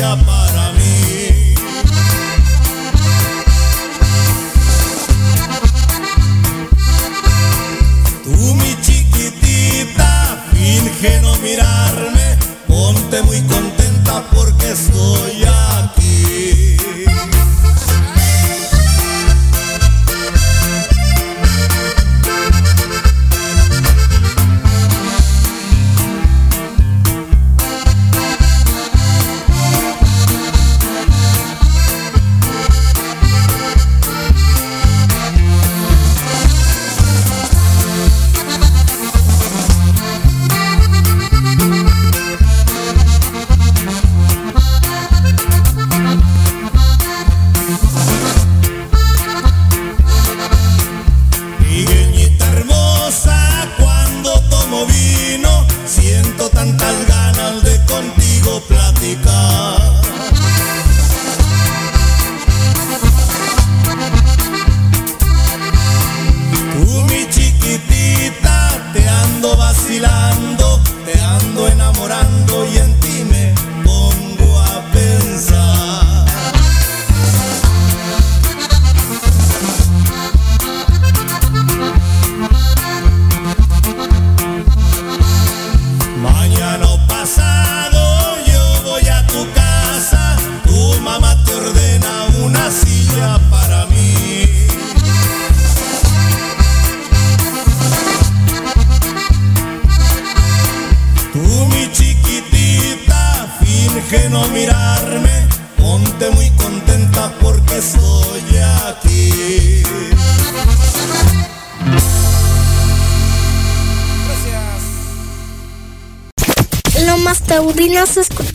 [0.00, 1.54] para mí.
[8.22, 12.38] Tú mi chiquitita, finge no mirarme,
[12.68, 16.76] ponte muy contenta porque estoy aquí.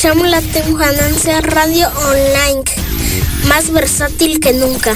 [0.04, 2.62] Escuchamos la Temujananza Radio Online,
[3.48, 4.94] más versátil que nunca.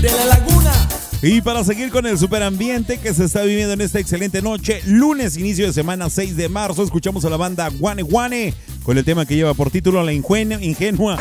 [0.00, 0.72] De la laguna.
[1.20, 5.36] Y para seguir con el superambiente que se está viviendo en esta excelente noche, lunes,
[5.36, 8.54] inicio de semana 6 de marzo, escuchamos a la banda Guane Guane
[8.84, 11.18] con el tema que lleva por título La Ingenua, ingenua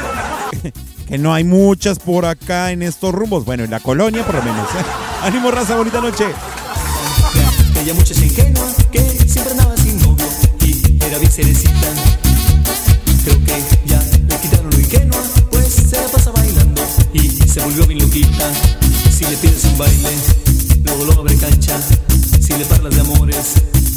[1.07, 3.43] que no hay muchas por acá en estos rumbos.
[3.43, 4.67] Bueno, en la colonia por lo menos.
[4.69, 4.85] ¿eh?
[5.23, 6.25] Ánimo, raza, bonita noche.
[7.81, 10.27] Ella mucha es ingenua, que siempre andaba sin novio
[10.59, 11.87] y era bien cerecita.
[13.23, 16.79] Creo que ya le quitaron lo ingenua, pues se la pasa bailando
[17.11, 18.51] y se volvió bien loquita.
[19.11, 20.09] Si le pides un baile,
[20.83, 21.79] luego luego abre cancha.
[22.39, 23.53] Si le parlas de amores,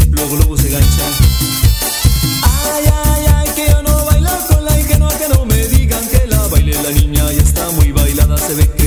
[0.08, 1.04] luego luego se gancha.
[2.42, 6.26] Ay, ay, ay, que yo no bailo con la ingenua, que no me digan que
[6.26, 8.38] la baile la niña ya está muy bailada.
[8.38, 8.83] Se ve que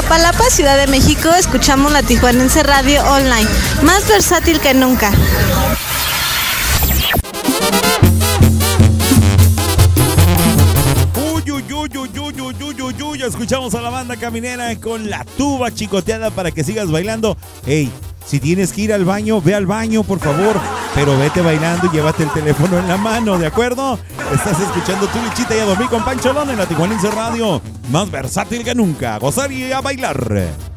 [0.00, 3.46] Iztapalapa, Ciudad de México, escuchamos la Tijuanense Radio Online,
[3.82, 5.12] más versátil que nunca.
[13.02, 17.36] Uy, escuchamos a la banda caminera con la tuba chicoteada para que sigas bailando.
[17.66, 17.92] ¡Ey!
[18.24, 20.58] Si tienes que ir al baño, ve al baño, por favor.
[20.94, 23.98] Pero vete bailando y llévate el teléfono en la mano, ¿de acuerdo?
[24.32, 27.60] Estás escuchando tu lichita y a dormir con Pancholón en la Tijuanense Radio.
[27.90, 29.18] Más versátil que nunca.
[29.18, 30.69] Gozar y a bailar.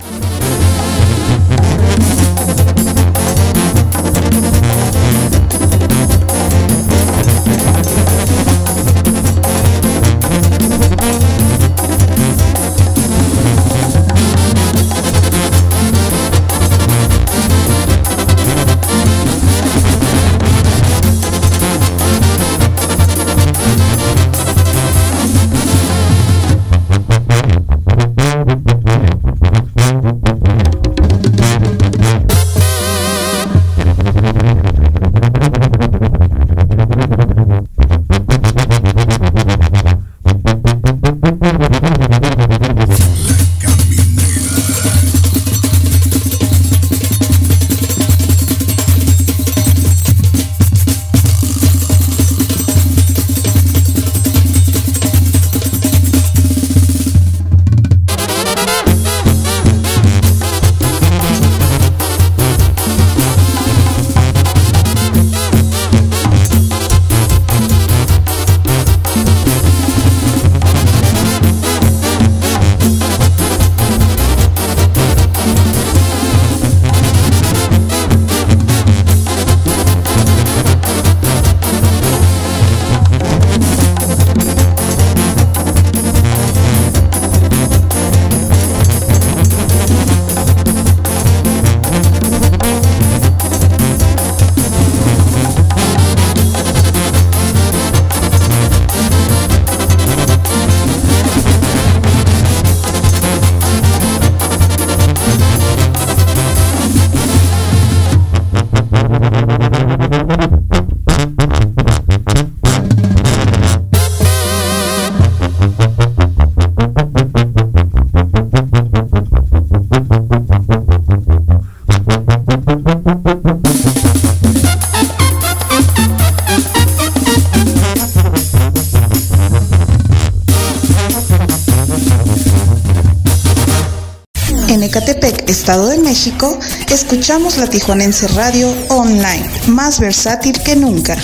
[137.23, 141.15] Escuchamos la Tijuanense Radio Online, más versátil que nunca.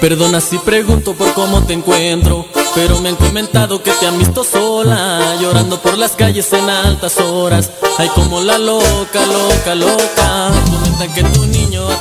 [0.00, 4.42] Perdona si pregunto por cómo te encuentro, pero me han comentado que te han visto
[4.42, 7.70] sola, llorando por las calles en altas horas.
[7.98, 10.50] Ay, como la loca, loca, loca.
[10.70, 11.47] Comentan que niño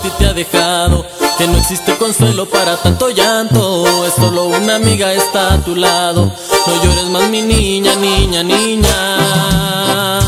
[0.02, 1.06] ti te ha dejado,
[1.38, 4.06] que no existe consuelo para tanto llanto.
[4.06, 6.32] Es solo una amiga está a tu lado.
[6.68, 10.20] No llores más, mi niña, niña, niña.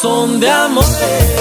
[0.00, 1.38] Son de amores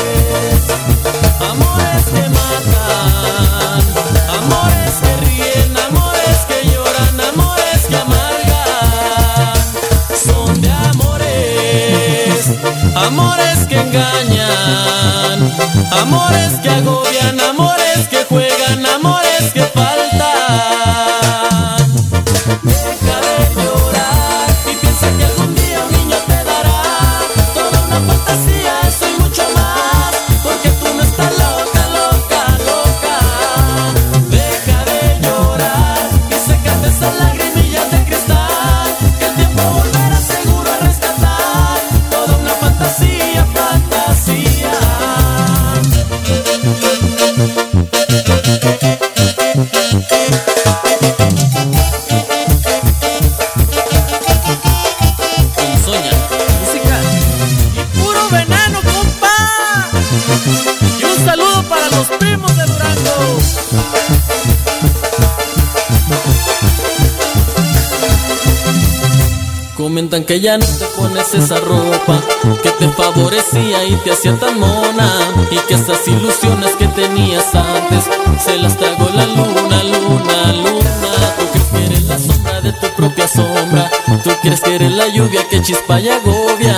[70.39, 72.21] ya no te pones esa ropa
[72.61, 75.09] que te favorecía y te hacía tan mona
[75.49, 78.03] y que esas ilusiones que tenías antes
[78.43, 81.35] se las tragó la luna, luna, luna.
[81.37, 83.89] Tú crees que eres la sombra de tu propia sombra,
[84.23, 86.75] tú crees que eres la lluvia que chispa y agobia.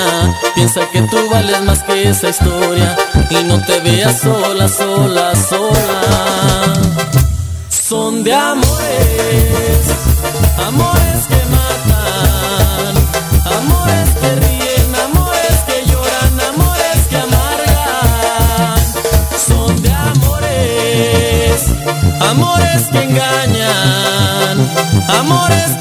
[0.56, 2.96] Piensa que tú vales más que esa historia
[3.30, 6.74] y no te veas sola, sola, sola.
[7.70, 8.68] Son de amores,
[10.66, 10.99] amores
[22.60, 24.70] amores que engañan,
[25.18, 25.76] amores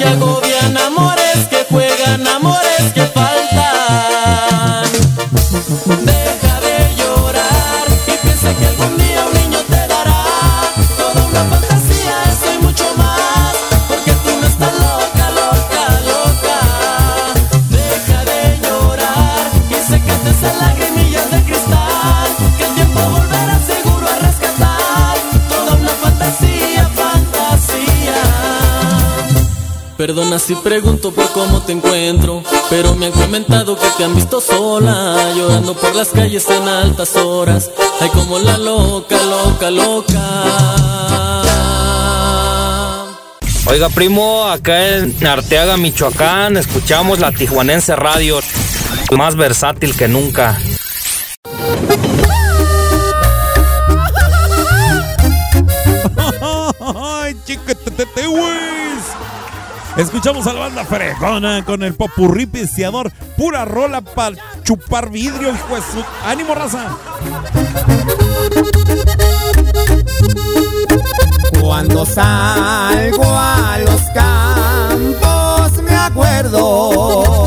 [30.49, 35.34] si pregunto por cómo te encuentro, pero me han comentado que te han visto sola,
[35.36, 37.70] llorando por las calles en altas horas.
[38.01, 40.22] Ay, como la loca, loca, loca.
[43.66, 48.40] Oiga, primo, acá en Arteaga, Michoacán, escuchamos la Tijuanense Radio,
[49.11, 50.59] más versátil que nunca.
[59.99, 63.11] Escuchamos a la banda fregona con el popurrí pisteador.
[63.36, 65.82] Pura rola para chupar vidrio, hijo de
[66.24, 66.96] ¡Ánimo, raza!
[71.61, 77.38] Cuando salgo a los campos me acuerdo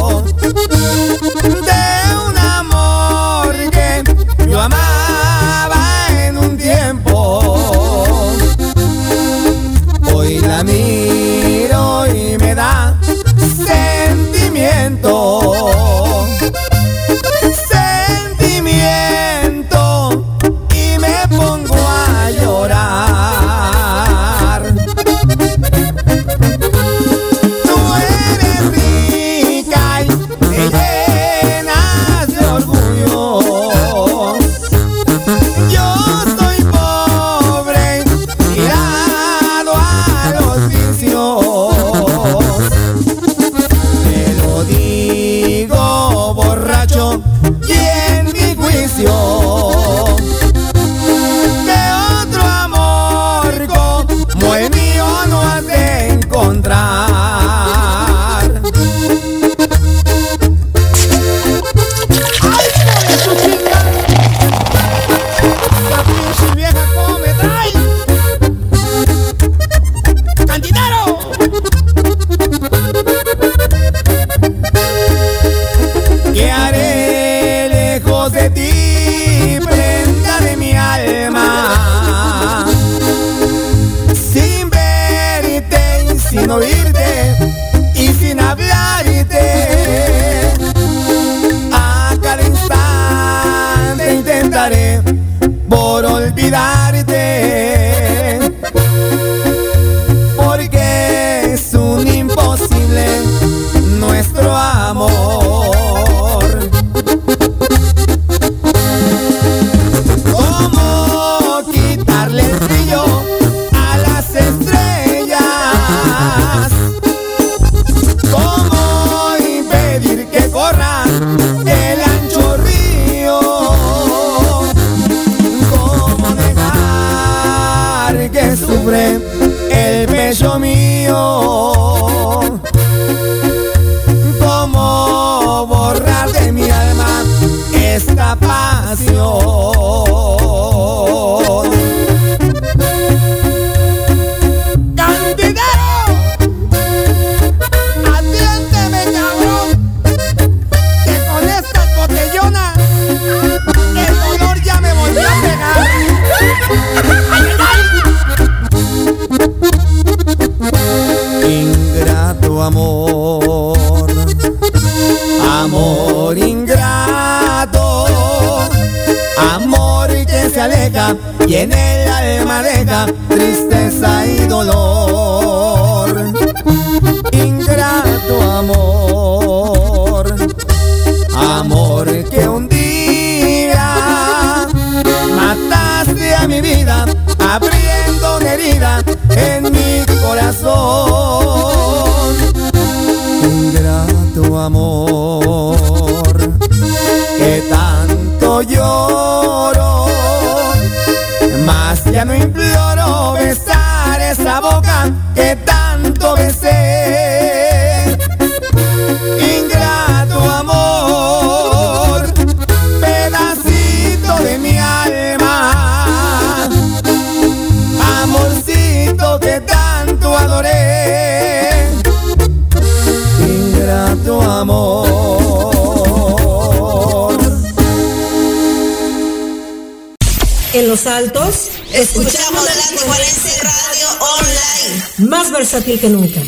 [235.91, 236.41] fácil que nunca.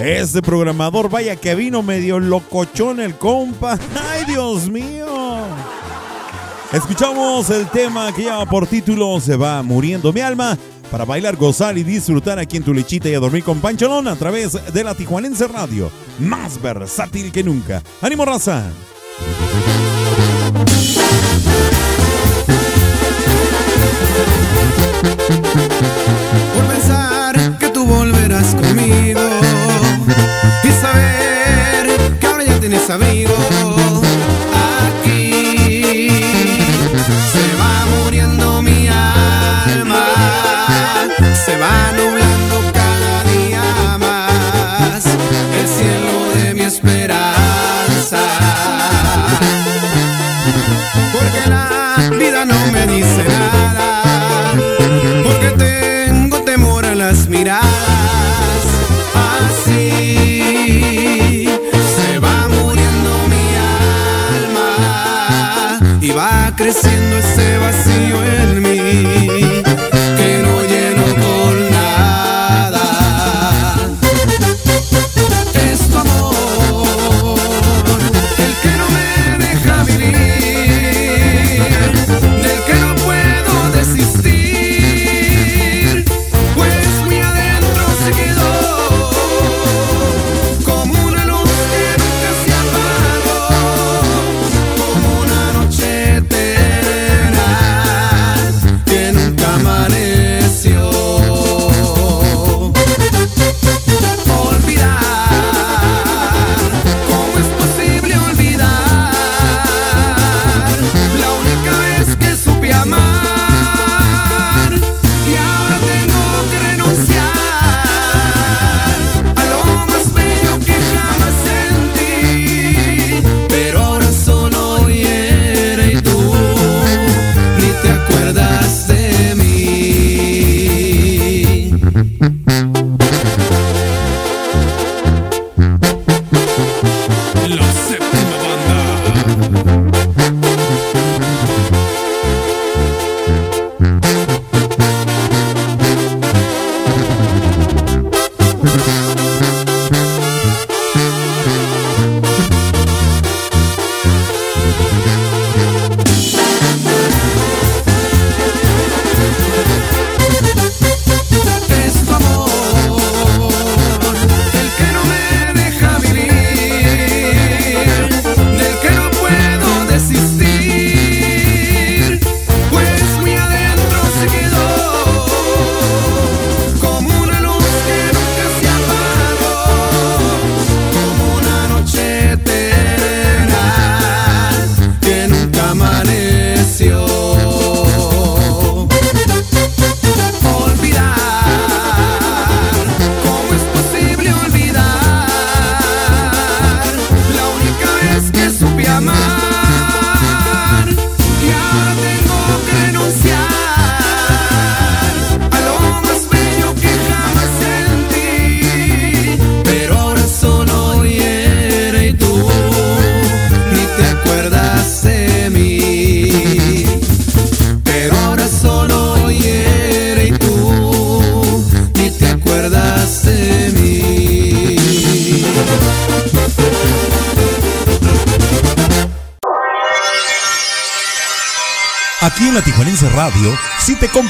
[0.00, 3.78] Este programador, vaya que vino medio locochón el compa.
[4.10, 5.06] ¡Ay, Dios mío!
[6.72, 10.58] Escuchamos el tema que ya por título Se va muriendo mi alma
[10.90, 14.16] para bailar, gozar y disfrutar aquí en tu lechita y a dormir con Pancholón a
[14.16, 15.90] través de la Tijuanense Radio.
[16.18, 17.82] Más versátil que nunca.
[18.00, 18.64] ¡Ánimo, raza!
[26.54, 29.20] Por pensar que tú volverás conmigo
[30.64, 33.77] y saber que ahora ya tienes amigos.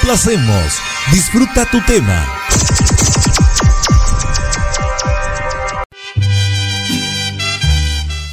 [0.08, 0.72] Complacemos,
[1.12, 2.26] disfruta tu tema.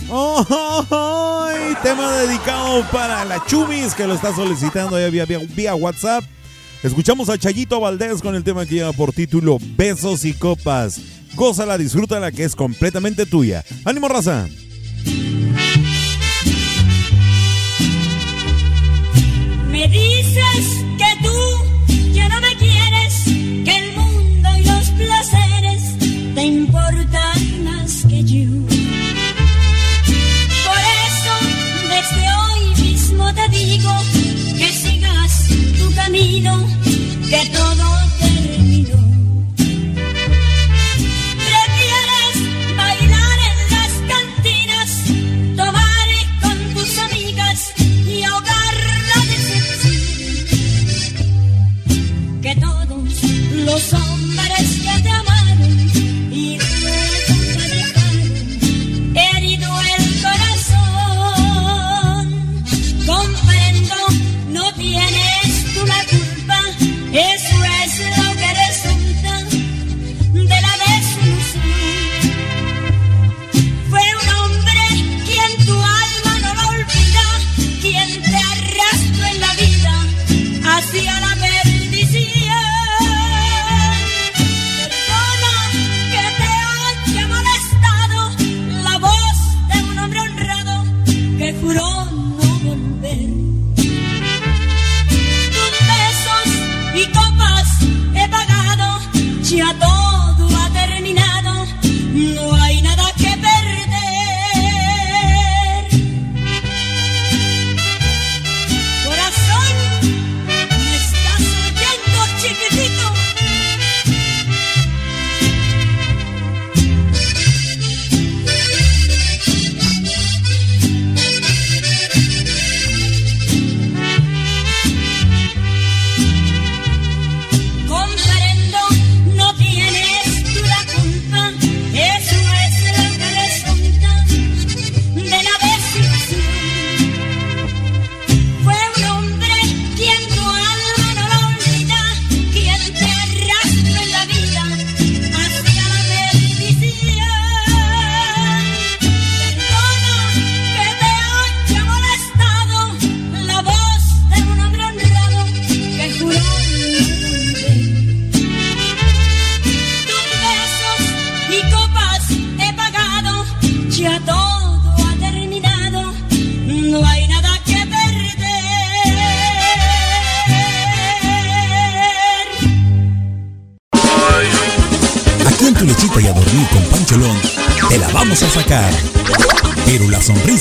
[0.09, 1.49] Oh,
[1.83, 6.23] tema dedicado para la Chumis que lo está solicitando ya vía, vía, vía WhatsApp.
[6.81, 11.01] Escuchamos a Chayito Valdés con el tema que lleva por título Besos y Copas.
[11.33, 13.65] Gózala, disfrútala que es completamente tuya.
[13.83, 14.47] ¡Ánimo, raza!
[19.69, 20.84] Me dices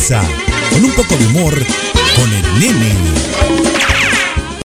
[0.06, 1.54] con un poco de humor,
[2.14, 2.94] con el nene.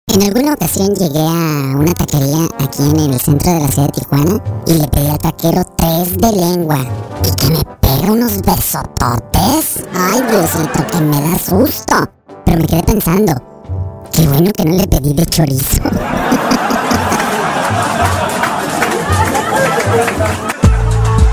[0.08, 4.00] En alguna ocasión llegué a una taquería aquí en el centro de la ciudad de
[4.00, 6.78] Tijuana y le pedí al taquero tres de lengua
[7.22, 9.84] y que me pega unos besototes.
[9.94, 12.10] Ay, Diosito, que me da susto.
[12.46, 13.34] Pero me quedé pensando,
[14.14, 15.84] qué bueno que no le pedí de chorizo.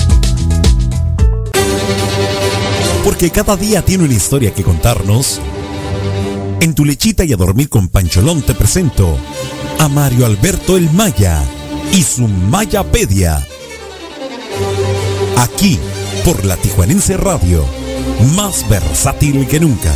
[3.10, 5.42] Porque cada día tiene una historia que contarnos.
[6.62, 9.18] En tu lechita y a dormir con Pancholón te presento
[9.80, 11.42] a Mario Alberto el Maya
[11.92, 13.44] y su Mayapedia.
[15.38, 15.80] Aquí,
[16.24, 17.66] por la Tijuanense Radio,
[18.36, 19.92] más versátil que nunca.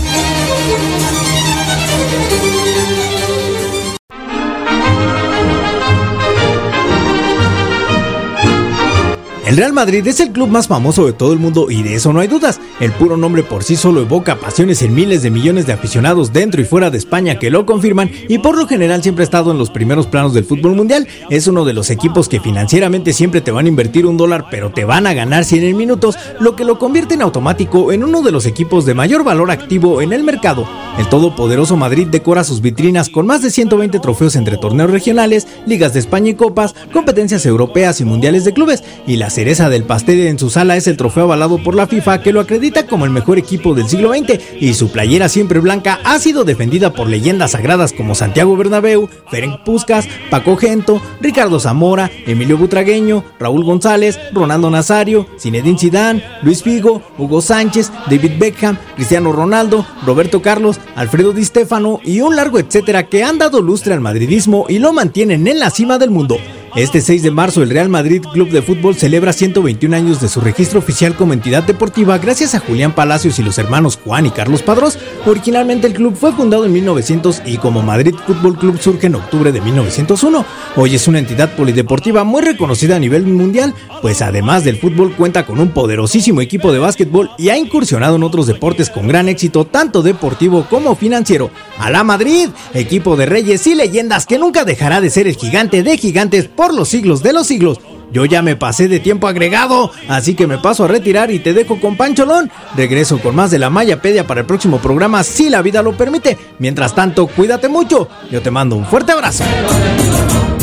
[9.54, 12.12] El Real Madrid es el club más famoso de todo el mundo y de eso
[12.12, 12.60] no hay dudas.
[12.80, 16.60] El puro nombre por sí solo evoca pasiones en miles de millones de aficionados dentro
[16.60, 19.60] y fuera de España que lo confirman y por lo general siempre ha estado en
[19.60, 21.08] los primeros planos del fútbol mundial.
[21.30, 24.72] Es uno de los equipos que financieramente siempre te van a invertir un dólar pero
[24.72, 28.24] te van a ganar 100 en minutos, lo que lo convierte en automático en uno
[28.24, 30.68] de los equipos de mayor valor activo en el mercado.
[30.98, 35.94] El todopoderoso Madrid decora sus vitrinas con más de 120 trofeos entre torneos regionales, ligas
[35.94, 40.22] de España y copas, competencias europeas y mundiales de clubes, y la cereza del pastel
[40.28, 43.12] en su sala es el trofeo avalado por la FIFA que lo acredita como el
[43.12, 47.52] mejor equipo del siglo XX, y su playera siempre blanca ha sido defendida por leyendas
[47.52, 54.70] sagradas como Santiago Bernabéu, Ferenc Puskas, Paco Gento, Ricardo Zamora, Emilio Butragueño, Raúl González, Ronaldo
[54.70, 61.44] Nazario, Zinedine Zidane, Luis Figo, Hugo Sánchez, David Beckham, Cristiano Ronaldo, Roberto Carlos, Alfredo Di
[61.44, 65.60] Stefano y un largo etcétera que han dado lustre al madridismo y lo mantienen en
[65.60, 66.38] la cima del mundo.
[66.76, 70.42] Este 6 de marzo el Real Madrid Club de Fútbol celebra 121 años de su
[70.42, 74.64] registro oficial como entidad deportiva gracias a Julián Palacios y los hermanos Juan y Carlos
[74.64, 74.98] Padrós.
[75.28, 79.52] Originalmente el club fue fundado en 1900 y como Madrid Fútbol Club surge en octubre
[79.52, 80.46] de 1901.
[80.76, 85.46] Hoy es una entidad polideportiva muy reconocida a nivel mundial, pues además del fútbol cuenta
[85.46, 89.66] con un poderosísimo equipo de básquetbol y ha incursionado en otros deportes con gran éxito
[89.66, 91.52] tanto deportivo como financiero.
[91.78, 95.84] A la Madrid, equipo de reyes y leyendas que nunca dejará de ser el gigante
[95.84, 97.80] de gigantes por los siglos de los siglos.
[98.14, 101.52] Yo ya me pasé de tiempo agregado, así que me paso a retirar y te
[101.52, 102.52] dejo con Pancholón.
[102.78, 106.38] Regreso con más de la Mayapedia para el próximo programa si la vida lo permite.
[106.60, 108.08] Mientras tanto, cuídate mucho.
[108.30, 109.44] Yo te mando un fuerte abrazo.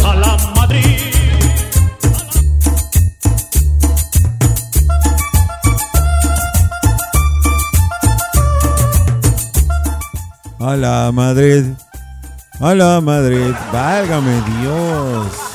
[0.05, 1.01] A la Madrid.
[10.60, 11.64] A la Madrid.
[12.60, 13.55] A la Madrid.
[13.72, 15.49] Válgame Dios.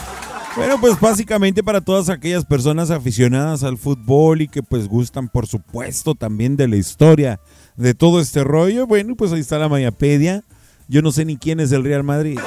[0.55, 5.47] Bueno, pues básicamente para todas aquellas personas aficionadas al fútbol y que pues gustan por
[5.47, 7.41] supuesto también de la historia
[7.75, 10.43] de todo este rollo, bueno, pues ahí está la Mayapedia.
[10.87, 12.39] Yo no sé ni quién es el Real Madrid.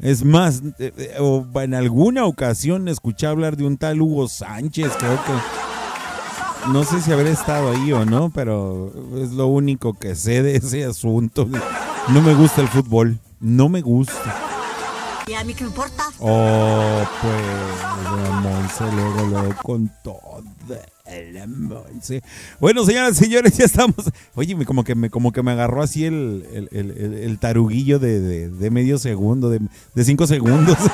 [0.00, 5.22] Es más, eh, eh, en alguna ocasión escuché hablar de un tal Hugo Sánchez, creo
[5.24, 6.72] que...
[6.72, 10.56] No sé si habré estado ahí o no, pero es lo único que sé de
[10.56, 11.48] ese asunto.
[12.08, 14.14] No me gusta el fútbol, no me gusta.
[15.26, 16.04] ¿Y a mí qué me importa?
[16.18, 17.34] Oh, pues,
[18.04, 20.42] la Monse luego, luego con todo.
[21.32, 22.22] La Monse.
[22.58, 23.94] Bueno, señoras y señores, ya estamos.
[24.34, 27.98] Oye, como que me, como que me agarró así el, el, el- el- el taruguillo
[27.98, 29.60] de, de- de medio segundo, de,
[29.94, 30.78] de cinco segundos.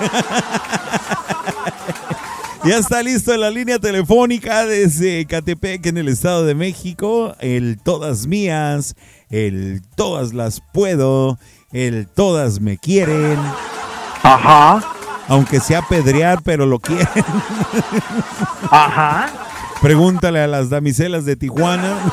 [2.64, 7.34] Ya está listo en la línea telefónica desde Catepec, en el Estado de México.
[7.40, 8.94] El Todas Mías,
[9.30, 11.38] el Todas las Puedo,
[11.72, 13.38] el Todas Me Quieren.
[14.22, 14.82] Ajá.
[15.28, 17.06] Aunque sea pedrear, pero lo quieren.
[18.70, 19.28] Ajá.
[19.82, 21.98] Pregúntale a las damiselas de Tijuana.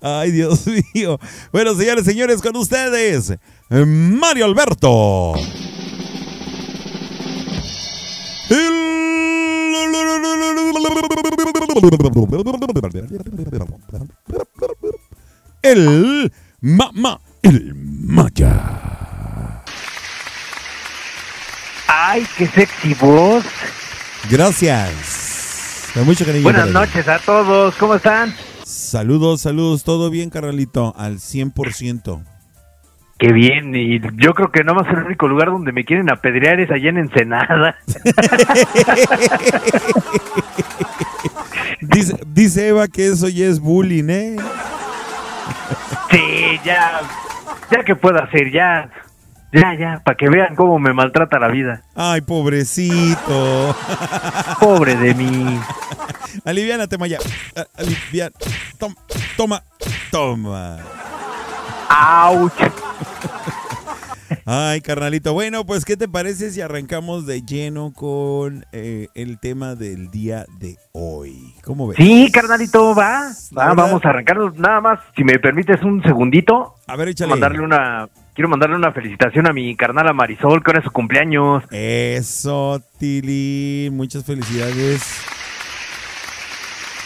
[0.00, 0.64] Ay, Dios
[0.94, 1.18] mío.
[1.52, 3.34] Bueno, señores, señores, con ustedes,
[3.68, 5.34] Mario Alberto.
[8.50, 8.84] El
[16.60, 18.52] Mama, el Maya.
[21.88, 23.46] Ay, qué sexy voz.
[24.30, 25.90] Gracias.
[25.94, 26.42] Con mucho cariño.
[26.42, 27.74] Buenas noches a todos.
[27.76, 28.34] ¿Cómo están?
[28.64, 29.84] Saludos, saludos.
[29.84, 30.94] ¿Todo bien, carnalito?
[30.98, 32.22] Al 100%.
[33.18, 33.74] Qué bien.
[33.74, 36.90] Y yo creo que no más el único lugar donde me quieren apedrear es allá
[36.90, 37.76] en Ensenada.
[41.80, 44.36] Dice, dice Eva que eso ya es bullying, ¿eh?
[46.14, 47.00] Sí, ya.
[47.72, 48.88] Ya que puedo hacer, ya.
[49.52, 51.82] Ya, ya, para que vean cómo me maltrata la vida.
[51.94, 53.74] Ay, pobrecito.
[54.60, 55.60] Pobre de mí.
[56.44, 57.18] Aliviánate, Maya.
[57.76, 58.32] Alivian.
[58.78, 58.94] Toma,
[59.36, 59.62] toma,
[60.10, 60.78] toma.
[61.88, 62.52] ¡Auch!
[64.46, 65.32] Ay, carnalito.
[65.32, 70.44] Bueno, pues, ¿qué te parece si arrancamos de lleno con eh, el tema del día
[70.58, 71.54] de hoy?
[71.64, 71.96] ¿Cómo ves?
[71.96, 73.30] Sí, carnalito, va.
[73.56, 74.36] Va, vamos a arrancar.
[74.58, 76.74] Nada más, si me permites un segundito.
[76.86, 77.30] A ver, échale.
[77.30, 78.08] Mandarle una.
[78.34, 81.64] Quiero mandarle una felicitación a mi carnal a Marisol, que ahora es su cumpleaños.
[81.70, 83.88] Eso, Tili.
[83.92, 85.22] Muchas felicidades.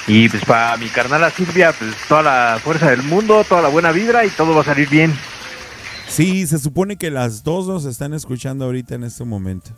[0.08, 3.68] Y pues para mi carnal a Silvia, pues toda la fuerza del mundo, toda la
[3.68, 5.12] buena vibra y todo va a salir bien.
[6.08, 9.70] Sí, se supone que las dos nos están escuchando ahorita en este momento.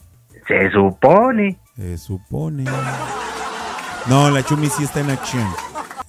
[0.47, 1.59] Se supone.
[1.77, 2.65] Se supone.
[4.07, 5.47] No, la Chumis sí está en acción.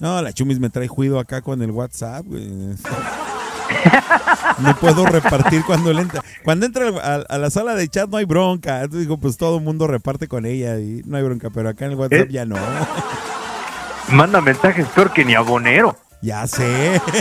[0.00, 2.48] No, la Chumis me trae juido acá con el WhatsApp, güey.
[4.58, 6.22] No puedo repartir cuando él entra.
[6.44, 8.82] Cuando entra a, a la sala de chat no hay bronca.
[8.82, 11.86] Entonces digo, pues todo el mundo reparte con ella y no hay bronca, pero acá
[11.86, 12.28] en el WhatsApp ¿Eh?
[12.30, 12.56] ya no.
[14.08, 15.96] Manda mensajes peor que ni abonero.
[16.20, 17.00] Ya sé.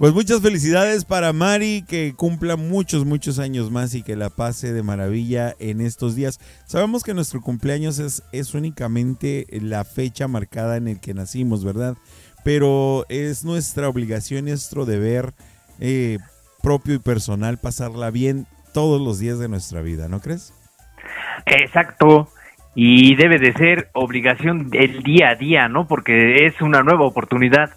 [0.00, 4.72] Pues muchas felicidades para Mari, que cumpla muchos, muchos años más y que la pase
[4.72, 6.40] de maravilla en estos días.
[6.64, 11.98] Sabemos que nuestro cumpleaños es, es únicamente la fecha marcada en el que nacimos, ¿verdad?
[12.44, 15.34] Pero es nuestra obligación, nuestro deber
[15.80, 16.16] eh,
[16.62, 20.54] propio y personal pasarla bien todos los días de nuestra vida, ¿no crees?
[21.44, 22.30] Exacto.
[22.74, 25.86] Y debe de ser obligación el día a día, ¿no?
[25.86, 27.76] Porque es una nueva oportunidad.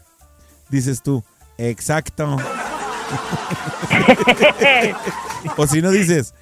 [0.69, 1.21] Dices tú,
[1.69, 2.37] exacto.
[5.57, 6.33] o si no dices,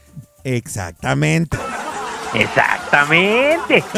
[0.43, 1.57] exactamente.
[2.33, 3.83] Exactamente.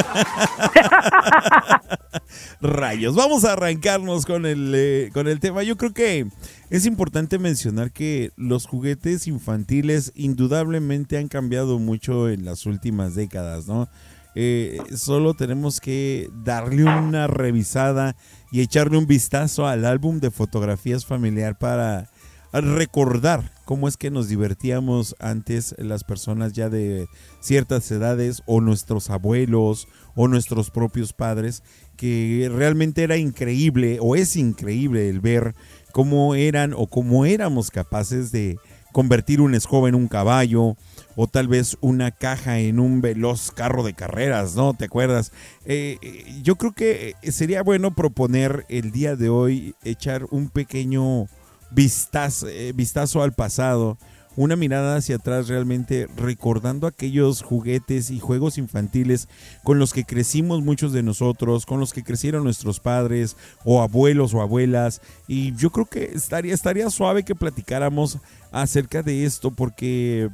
[2.61, 5.63] Rayos, vamos a arrancarnos con el, eh, con el tema.
[5.63, 6.27] Yo creo que
[6.69, 13.67] es importante mencionar que los juguetes infantiles indudablemente han cambiado mucho en las últimas décadas,
[13.67, 13.87] ¿no?
[14.35, 18.15] Eh, solo tenemos que darle una revisada
[18.53, 22.11] y echarle un vistazo al álbum de fotografías familiar para
[22.53, 27.07] recordar cómo es que nos divertíamos antes las personas ya de
[27.39, 31.63] ciertas edades o nuestros abuelos o nuestros propios padres,
[31.97, 35.55] que realmente era increíble o es increíble el ver
[35.91, 38.59] cómo eran o cómo éramos capaces de
[38.91, 40.77] convertir una escoba en un caballo
[41.15, 44.73] o tal vez una caja en un veloz carro de carreras, ¿no?
[44.73, 45.31] ¿Te acuerdas?
[45.65, 51.27] Eh, eh, yo creo que sería bueno proponer el día de hoy echar un pequeño
[51.71, 53.97] vistazo, eh, vistazo al pasado,
[54.35, 59.27] una mirada hacia atrás realmente recordando aquellos juguetes y juegos infantiles
[59.63, 64.33] con los que crecimos muchos de nosotros, con los que crecieron nuestros padres o abuelos
[64.33, 65.01] o abuelas.
[65.27, 68.17] Y yo creo que estaría, estaría suave que platicáramos
[68.51, 70.29] acerca de esto porque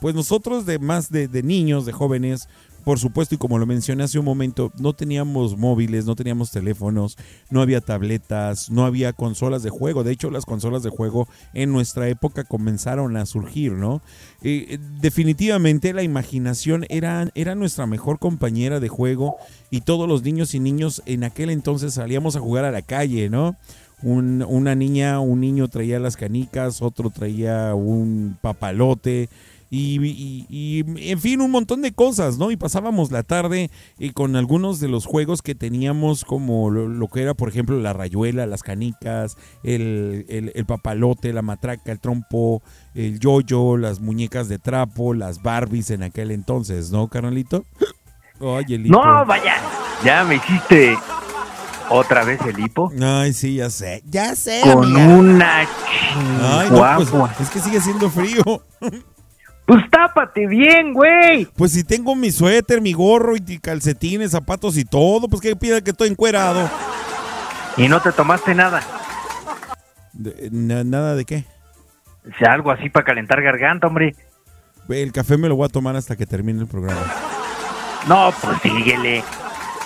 [0.00, 2.48] pues nosotros de más de, de niños, de jóvenes,
[2.84, 7.16] por supuesto, y como lo mencioné hace un momento, no teníamos móviles, no teníamos teléfonos,
[7.48, 10.02] no había tabletas, no había consolas de juego.
[10.02, 14.02] De hecho, las consolas de juego en nuestra época comenzaron a surgir, ¿no?
[14.42, 19.36] Eh, definitivamente la imaginación era, era nuestra mejor compañera de juego
[19.70, 23.30] y todos los niños y niños en aquel entonces salíamos a jugar a la calle,
[23.30, 23.56] ¿no?
[24.02, 29.28] Un- una niña, un niño traía las canicas, otro traía un papalote.
[29.74, 32.50] Y, y- y, en fin, un montón de cosas, ¿no?
[32.50, 37.08] Y pasábamos la tarde eh, con algunos de los juegos que teníamos, como lo, lo
[37.08, 42.00] que era, por ejemplo, la rayuela, las canicas, el, el- el papalote, la matraca, el
[42.00, 42.60] trompo,
[42.94, 47.64] el yoyo, las muñecas de trapo, las Barbies en aquel entonces, ¿no, carnalito?
[48.40, 49.02] Oye, hipo.
[49.02, 49.54] No, vaya.
[50.04, 50.98] Ya me hiciste
[51.92, 52.90] otra vez el hipo.
[53.02, 54.02] Ay, sí, ya sé.
[54.06, 54.60] Ya sé.
[54.62, 55.06] Con amiga.
[55.14, 58.42] una Ay, no, pues, es que sigue siendo frío.
[59.64, 61.46] Pues tápate bien, güey.
[61.56, 65.80] Pues si tengo mi suéter, mi gorro y calcetines, zapatos y todo, pues que pida
[65.80, 66.68] que estoy encuerado.
[67.76, 68.82] Y no te tomaste nada.
[70.12, 71.44] De- na- ¿Nada de qué?
[72.28, 74.14] O sea, algo así para calentar garganta, hombre.
[74.88, 77.00] El café me lo voy a tomar hasta que termine el programa.
[78.08, 79.22] No, pues síguele.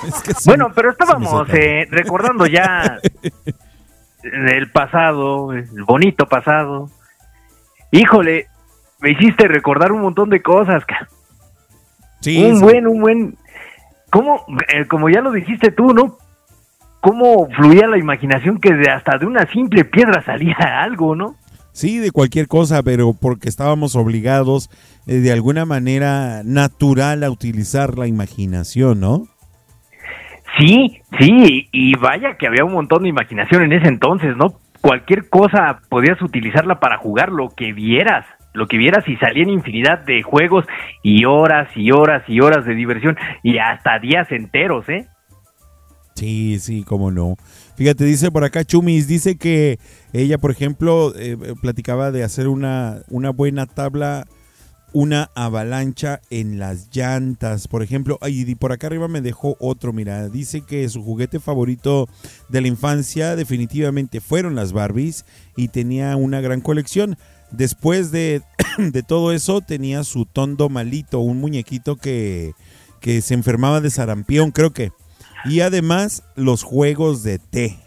[0.07, 2.99] Es que sí- Bueno, pero estábamos eh, recordando ya
[4.23, 6.91] el pasado, el bonito pasado.
[7.91, 8.47] Híjole,
[9.01, 10.83] me hiciste recordar un montón de cosas.
[12.21, 12.63] Sí, un sí.
[12.63, 13.37] buen, un buen.
[14.11, 16.19] ¿Cómo, eh, como ya lo dijiste tú, ¿no?
[17.01, 21.37] Cómo fluía la imaginación que de hasta de una simple piedra salía algo, ¿no?
[21.73, 24.71] Sí, de cualquier cosa, pero porque estábamos obligados
[25.07, 29.29] eh, de alguna manera natural a utilizar la imaginación, ¿no?
[30.59, 34.55] Sí, sí, y vaya que había un montón de imaginación en ese entonces, ¿no?
[34.81, 38.25] Cualquier cosa podías utilizarla para jugar lo que vieras,
[38.55, 40.65] lo que vieras y salían infinidad de juegos
[41.03, 45.07] y horas y horas y horas de diversión y hasta días enteros, ¿eh?
[46.15, 47.37] Sí, sí, cómo no.
[47.77, 49.79] Fíjate, dice por acá Chumis, dice que
[50.15, 54.25] ella, por ejemplo, eh, platicaba de hacer una, una buena tabla,
[54.97, 58.19] una avalancha en las llantas, por ejemplo.
[58.27, 62.09] Y por acá arriba me dejó otro, mira, dice que su juguete favorito
[62.49, 67.19] de la infancia definitivamente fueron las Barbies y tenía una gran colección.
[67.51, 68.41] Después de,
[68.79, 72.55] de todo eso tenía su tondo malito, un muñequito que,
[73.03, 74.93] que se enfermaba de sarampión, creo que.
[75.45, 77.86] Y además los juegos de té.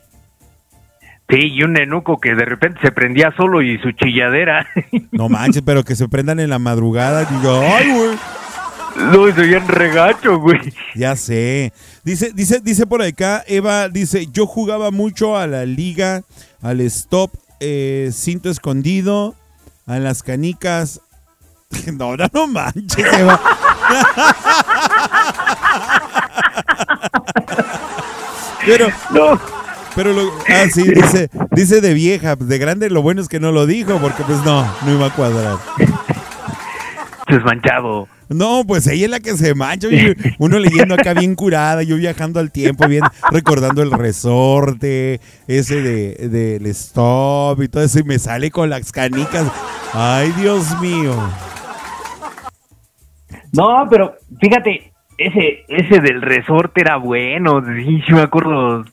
[1.29, 4.65] Sí, y un nenuco que de repente se prendía solo y su chilladera.
[5.11, 7.25] No manches, pero que se prendan en la madrugada.
[7.25, 8.17] Digo, ay, güey.
[8.95, 10.73] No, soy en regacho, güey.
[10.95, 11.71] Ya sé.
[12.03, 16.23] Dice, dice, dice por acá, Eva, dice, yo jugaba mucho a la liga,
[16.61, 19.35] al stop, eh, cinto escondido,
[19.85, 21.01] a las canicas.
[21.93, 23.39] No, no, no manches, Eva.
[28.65, 29.58] Pero, no.
[29.99, 33.51] Pero lo, ah, sí, dice, dice de vieja, de grande lo bueno es que no
[33.51, 35.57] lo dijo, porque pues no, no iba a cuadrar.
[37.27, 38.07] Desmanchado.
[38.29, 39.89] No, pues ella es la que se mancha.
[40.37, 45.19] Uno leyendo acá bien curada, yo viajando al tiempo, bien recordando el resorte,
[45.49, 49.51] ese de, del stop y todo eso, y me sale con las canicas.
[49.93, 51.13] Ay, Dios mío.
[53.51, 57.61] No, pero fíjate, ese, ese del resorte era bueno.
[57.65, 58.85] Sí, sí me acuerdo.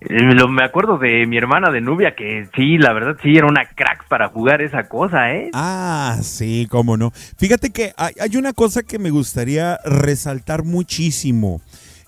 [0.00, 3.46] Eh, lo- me acuerdo de mi hermana de Nubia, que sí, la verdad sí era
[3.48, 5.50] una crack para jugar esa cosa, ¿eh?
[5.54, 7.10] Ah, sí, cómo no.
[7.36, 11.60] Fíjate que hay, una cosa que me gustaría resaltar muchísimo.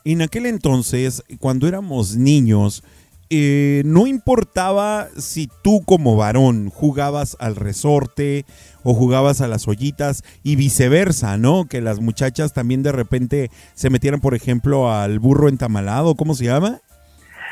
[0.05, 2.85] En aquel entonces, cuando éramos niños,
[3.29, 8.45] eh, no importaba si tú como varón jugabas al resorte
[8.85, 11.67] o jugabas a las ollitas y viceversa, ¿no?
[11.67, 16.45] Que las muchachas también de repente se metieran, por ejemplo, al burro entamalado, ¿cómo se
[16.45, 16.81] llama?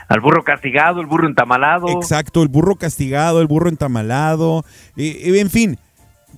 [0.08, 1.88] Al burro castigado, el burro entamalado.
[1.88, 4.64] Exacto, el burro castigado, el burro entamalado,
[4.96, 5.78] eh, en fin,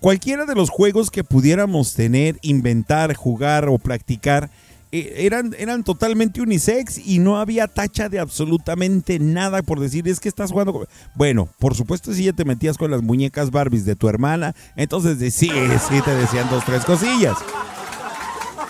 [0.00, 4.50] cualquiera de los juegos que pudiéramos tener, inventar, jugar o practicar,
[4.92, 10.18] eh, eran, eran totalmente unisex y no había tacha de absolutamente nada por decir, es
[10.18, 10.86] que estás jugando con...
[11.14, 15.20] Bueno, por supuesto si ya te metías con las muñecas Barbies de tu hermana, entonces
[15.20, 15.48] de- sí,
[15.88, 17.36] sí te decían dos, tres cosillas.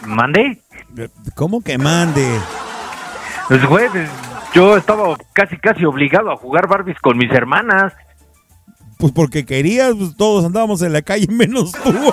[0.06, 0.60] ¿Mande?
[1.35, 2.27] ¿Cómo que mande?
[3.48, 4.09] Pues, güey, pues,
[4.55, 7.93] yo estaba casi, casi obligado a jugar Barbies con mis hermanas.
[8.98, 11.93] Pues porque querías, pues todos andábamos en la calle menos tú.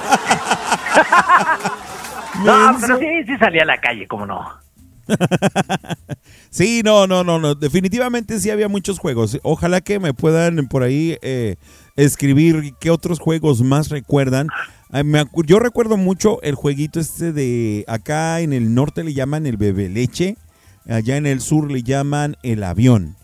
[2.43, 4.45] No, pero sí, sí salía a la calle, cómo no.
[6.49, 7.55] Sí, no, no, no, no.
[7.55, 9.39] Definitivamente sí había muchos juegos.
[9.43, 11.55] Ojalá que me puedan por ahí eh,
[11.95, 14.47] escribir qué otros juegos más recuerdan.
[15.03, 19.57] Me yo recuerdo mucho el jueguito este de acá en el norte le llaman el
[19.57, 20.37] bebe leche,
[20.89, 23.15] allá en el sur le llaman el avión.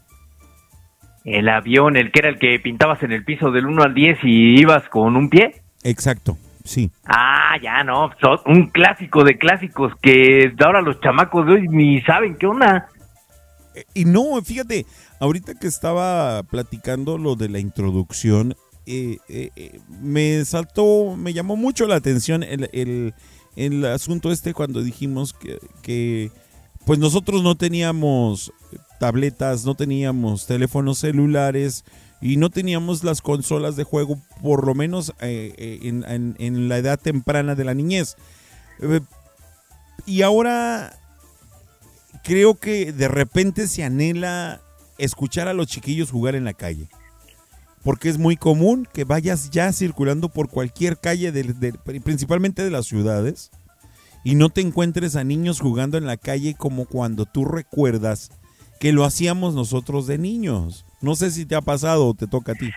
[1.23, 4.19] El avión, el que era el que pintabas en el piso del 1 al 10
[4.23, 5.61] y ibas con un pie.
[5.83, 6.91] Exacto, sí.
[7.05, 8.11] Ah, ya no,
[8.45, 12.89] un clásico de clásicos que ahora los chamacos de hoy ni saben qué onda.
[13.93, 14.85] Y no, fíjate,
[15.19, 21.55] ahorita que estaba platicando lo de la introducción, eh, eh, eh, me saltó, me llamó
[21.55, 23.13] mucho la atención el, el-
[23.55, 26.31] el asunto este cuando dijimos que, que,
[26.85, 28.51] pues nosotros no teníamos
[28.99, 31.83] tabletas, no teníamos teléfonos celulares
[32.21, 35.79] y no teníamos las consolas de juego, por lo menos eh, eh,
[36.37, 38.15] en, la edad temprana de la niñez.
[38.79, 39.01] Eh,
[40.05, 40.97] y ahora
[42.23, 44.61] creo que de repente se anhela
[44.97, 46.87] escuchar a los chiquillos jugar en la calle.
[47.83, 51.33] Porque es muy común que vayas ya circulando por cualquier calle,
[52.05, 53.51] principalmente de las ciudades,
[54.23, 58.31] y no te encuentres a niños jugando en la calle como cuando tú recuerdas
[58.79, 60.85] que lo hacíamos nosotros de niños.
[61.01, 62.71] No sé si te ha pasado o te toca a ti.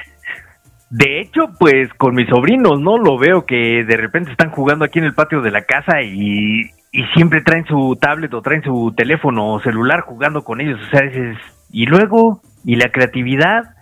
[0.91, 2.97] De hecho, pues con mis sobrinos, ¿no?
[2.97, 6.61] Lo veo que de repente están jugando aquí en el patio de la casa y,
[6.93, 10.81] y siempre traen su tablet o traen su teléfono o celular jugando con ellos.
[10.87, 11.37] O sea, dices,
[11.71, 13.75] y luego, y la creatividad,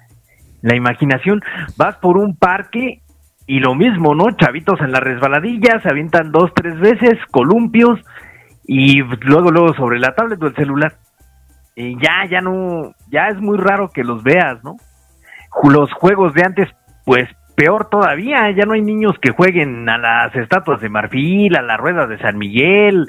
[0.63, 1.43] la imaginación,
[1.77, 3.03] vas por un parque
[3.47, 4.31] y lo mismo, ¿no?
[4.37, 8.01] Chavitos en la resbaladilla, se avientan dos, tres veces, columpios
[8.67, 10.95] y luego, luego sobre la tablet o el celular.
[11.77, 14.77] Y ya, ya no, ya es muy raro que los veas, ¿no?
[15.65, 16.69] Los juegos de antes,
[17.05, 21.63] pues peor todavía, ya no hay niños que jueguen a las estatuas de marfil, a
[21.63, 23.09] las ruedas de San Miguel,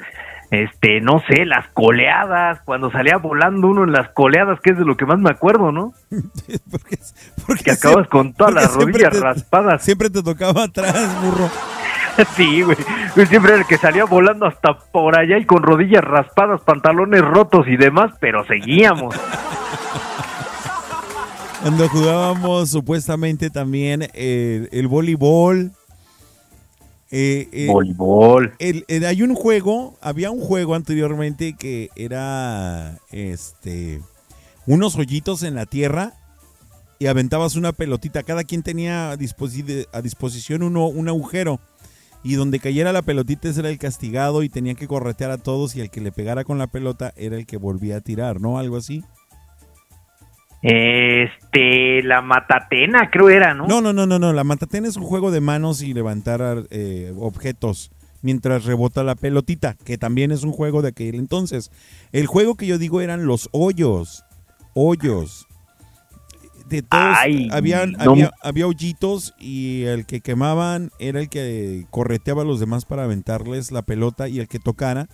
[0.50, 4.84] este, no sé, las coleadas, cuando salía volando uno en las coleadas, que es de
[4.84, 5.92] lo que más me acuerdo, ¿no?
[7.64, 9.82] que acabas con todas porque las rodillas te- raspadas.
[9.82, 11.48] Siempre te tocaba atrás, burro.
[12.34, 12.78] Sí, güey.
[13.28, 17.68] Siempre era el que salía volando hasta por allá y con rodillas raspadas, pantalones rotos
[17.68, 19.14] y demás, pero seguíamos.
[21.62, 25.72] Cuando jugábamos supuestamente también eh, el voleibol.
[27.10, 28.54] Eh, eh, Voleibol.
[28.58, 34.02] el- el- hay un juego, había un juego anteriormente que era este
[34.66, 36.14] unos hoyitos en la tierra
[36.98, 38.22] y aventabas una pelotita.
[38.24, 41.60] Cada quien tenía a, disposi- a disposición uno, un agujero.
[42.24, 45.76] Y donde cayera la pelotita ese era el castigado y tenía que corretear a todos
[45.76, 48.58] y el que le pegara con la pelota era el que volvía a tirar, ¿no?
[48.58, 49.04] Algo así.
[50.68, 53.68] Este, la matatena, creo era, ¿no?
[53.68, 54.32] No, no, no, no, no.
[54.32, 57.92] La matatena es un juego de manos y levantar eh, objetos.
[58.22, 61.70] mientras rebota la pelotita, que también es un juego de aquel entonces.
[62.10, 64.24] El juego que yo digo eran los hoyos,
[64.74, 65.46] hoyos.
[66.68, 67.54] De todos, Ay, no.
[67.54, 67.86] había,
[68.42, 73.70] había hoyitos y el que quemaban era el que correteaba a los demás para aventarles
[73.70, 75.06] la pelota y el que tocara,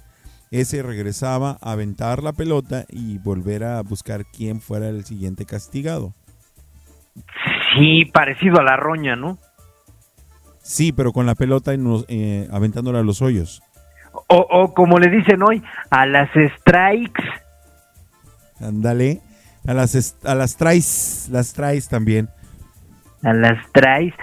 [0.53, 6.12] ese regresaba a aventar la pelota y volver a buscar quién fuera el siguiente castigado.
[7.74, 9.39] Sí, parecido a la roña, ¿no?
[10.62, 13.62] Sí, pero con la pelota en los- eh, aventándola a los hoyos.
[14.29, 16.31] O, o como le dicen hoy, a las
[16.61, 17.23] strikes.
[18.61, 19.20] Ándale.
[19.66, 21.55] A las, a las traes, las
[21.89, 22.29] también.
[23.23, 24.15] A las traes.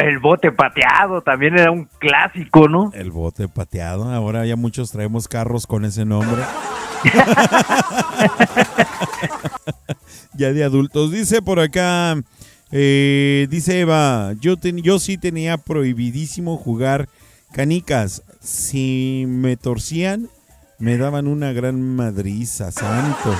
[0.00, 2.90] El bote pateado también era un clásico, ¿no?
[2.94, 4.10] El bote pateado.
[4.10, 6.42] Ahora ya muchos traemos carros con ese nombre.
[10.34, 11.12] ya de adultos.
[11.12, 12.16] Dice por acá,
[12.72, 17.08] eh, dice Eva, yo, yo sí tenía prohibidísimo jugar
[17.52, 18.22] canicas.
[18.40, 20.28] Si me torcían,
[20.78, 23.34] me daban una gran madriza, santo.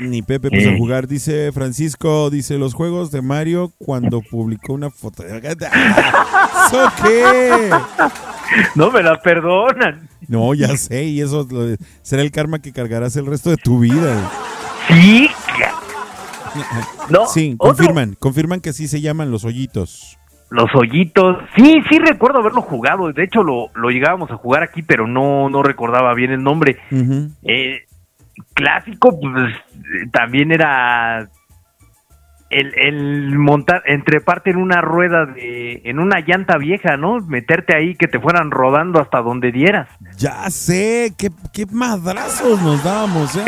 [0.00, 1.06] Ni Pepe puso a jugar.
[1.08, 5.22] Dice Francisco, dice los juegos de Mario cuando publicó una foto.
[5.26, 7.70] ¿Eso qué?
[8.74, 10.08] No me la perdonan.
[10.28, 11.46] No, ya sé, y eso
[12.02, 14.30] será el karma que cargarás el resto de tu vida.
[14.88, 15.28] Sí.
[17.10, 20.18] No, sí, otro- confirman, confirman que sí se llaman los hoyitos.
[20.50, 21.36] Los hoyitos.
[21.56, 23.12] Sí, sí recuerdo haberlo jugado.
[23.12, 26.78] De hecho, lo, lo llegábamos a jugar aquí, pero no, no recordaba bien el nombre.
[27.44, 27.82] Eh,
[28.54, 29.54] clásico, pues
[30.12, 31.28] también era
[32.50, 37.18] el, el montar, entreparte en una rueda de, en una llanta vieja, ¿no?
[37.26, 39.88] Meterte ahí que te fueran rodando hasta donde dieras.
[40.16, 43.44] Ya sé, qué, qué madrazos nos dábamos, ¿eh?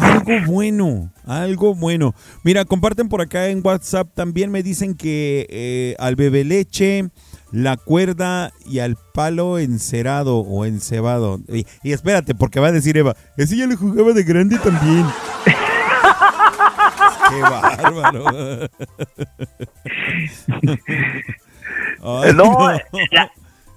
[0.00, 2.14] Algo bueno, algo bueno.
[2.42, 7.10] Mira, comparten por acá en WhatsApp, también me dicen que eh, al bebé leche,
[7.54, 11.38] la cuerda y al palo encerado o encebado.
[11.48, 15.06] Y, y espérate, porque va a decir Eva, ese ya le jugaba de grande también.
[17.30, 18.24] Qué bárbaro.
[22.02, 22.58] Ay, no,
[23.12, 23.30] la-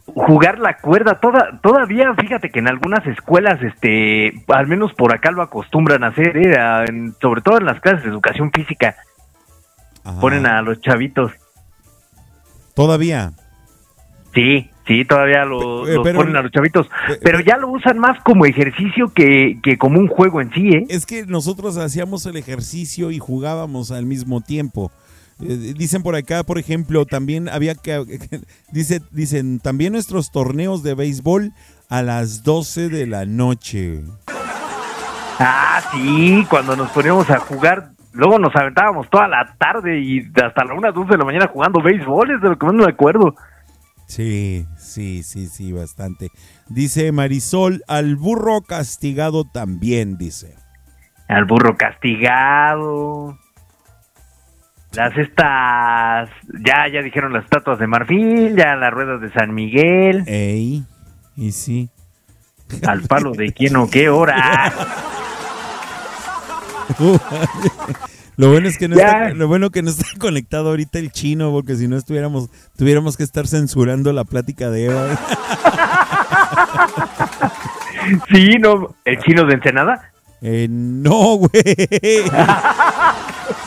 [0.05, 5.29] jugar la cuerda, toda, todavía, fíjate que en algunas escuelas, este, al menos por acá
[5.31, 6.59] lo acostumbran a hacer, ¿eh?
[6.59, 8.95] A- en- sobre todo en las clases de educación física,
[10.19, 11.31] ponen a los chavitos.
[12.73, 13.33] Todavía.
[14.37, 16.87] Sí, sí, todavía lo- Eh, los ponen a los chavitos,
[17.23, 20.85] pero ya lo usan más como ejercicio que, que como un juego en sí, ¿eh?
[20.89, 24.91] Es que nosotros hacíamos el ejercicio y jugábamos al mismo tiempo.
[25.41, 28.05] Eh, dicen por acá, por ejemplo, también había que...
[28.71, 31.51] Dice, dicen, también nuestros torneos de béisbol
[31.89, 34.03] a las 12 de la noche.
[35.39, 40.63] Ah, sí, cuando nos poníamos a jugar, luego nos aventábamos toda la tarde y hasta
[40.63, 43.35] la una, dos de la mañana jugando béisbol, es de lo que más me acuerdo.
[44.07, 46.29] Sí, sí, sí, sí, bastante.
[46.69, 50.55] Dice Marisol, al burro castigado también, dice.
[51.27, 53.37] Al burro castigado.
[54.93, 56.29] Las estas,
[56.65, 60.23] ya, ya dijeron las estatuas de marfil, ya las ruedas de San Miguel.
[60.25, 60.85] Ey,
[61.35, 61.89] y sí.
[62.87, 64.71] Al palo de quién o qué hora.
[68.37, 71.51] Lo bueno es que no está, lo bueno que no está conectado ahorita el chino,
[71.51, 75.07] porque si no estuviéramos, tuviéramos que estar censurando la plática de Eva.
[78.31, 80.11] Sí, no, el chino de Ensenada.
[80.41, 81.49] Eh, no, güey.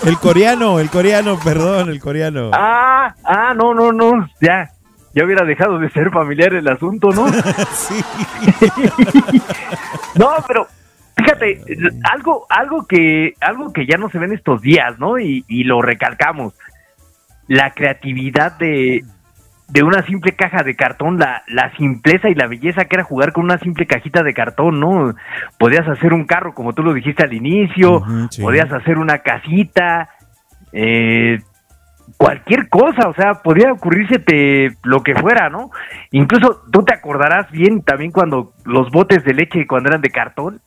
[0.04, 2.50] El coreano, el coreano, perdón, el coreano.
[2.54, 4.70] Ah, ah, no, no, no, ya,
[5.14, 7.28] ya hubiera dejado de ser familiar el asunto, ¿no?
[7.74, 8.02] sí.
[10.14, 10.68] no, pero
[11.22, 11.60] fíjate,
[12.10, 15.18] algo, algo que, algo que ya no se ve en estos días, ¿no?
[15.18, 16.54] Y, y lo recalcamos,
[17.48, 19.02] la creatividad de,
[19.68, 23.32] de una simple caja de cartón, la, la simpleza y la belleza que era jugar
[23.32, 25.14] con una simple cajita de cartón, ¿no?
[25.58, 28.42] Podías hacer un carro, como tú lo dijiste al inicio, sí.
[28.42, 30.10] podías hacer una casita,
[30.72, 31.38] eh,
[32.16, 34.18] cualquier cosa, o sea, podía ocurrirse
[34.82, 35.70] lo que fuera, ¿no?
[36.10, 40.60] Incluso tú te acordarás bien también cuando los botes de leche cuando eran de cartón,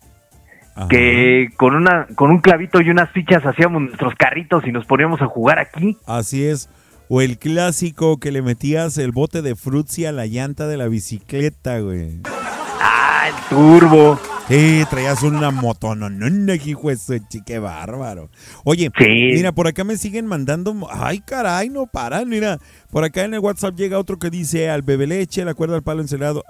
[0.90, 5.22] que con una con un clavito y unas fichas hacíamos nuestros carritos y nos poníamos
[5.22, 5.98] a jugar aquí.
[6.06, 6.70] Así es.
[7.10, 10.88] O el clásico que le metías el bote de frutzi a la llanta de la
[10.88, 12.22] bicicleta, güey.
[12.26, 14.20] Ah, el turbo.
[14.49, 18.30] Sí, traías una motononona, hijo de su chi- qué bárbaro.
[18.65, 18.90] Oye,
[19.36, 20.76] mira, por acá me siguen mandando.
[20.91, 22.28] Ay, caray, no paran.
[22.28, 22.60] Mira,
[22.91, 25.82] por acá en el WhatsApp llega otro que dice al bebé leche, la cuerda al
[25.84, 26.44] palo encelado.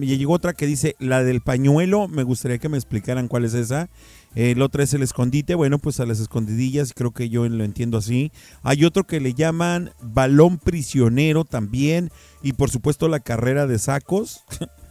[0.00, 2.08] Y llegó otra que dice la del pañuelo.
[2.08, 3.90] Me gustaría que me explicaran cuál es esa.
[4.34, 7.98] El otro es el escondite, bueno, pues a las escondidillas, creo que yo lo entiendo
[7.98, 8.32] así.
[8.62, 12.10] Hay otro que le llaman balón prisionero también.
[12.42, 14.44] Y por supuesto la carrera de sacos.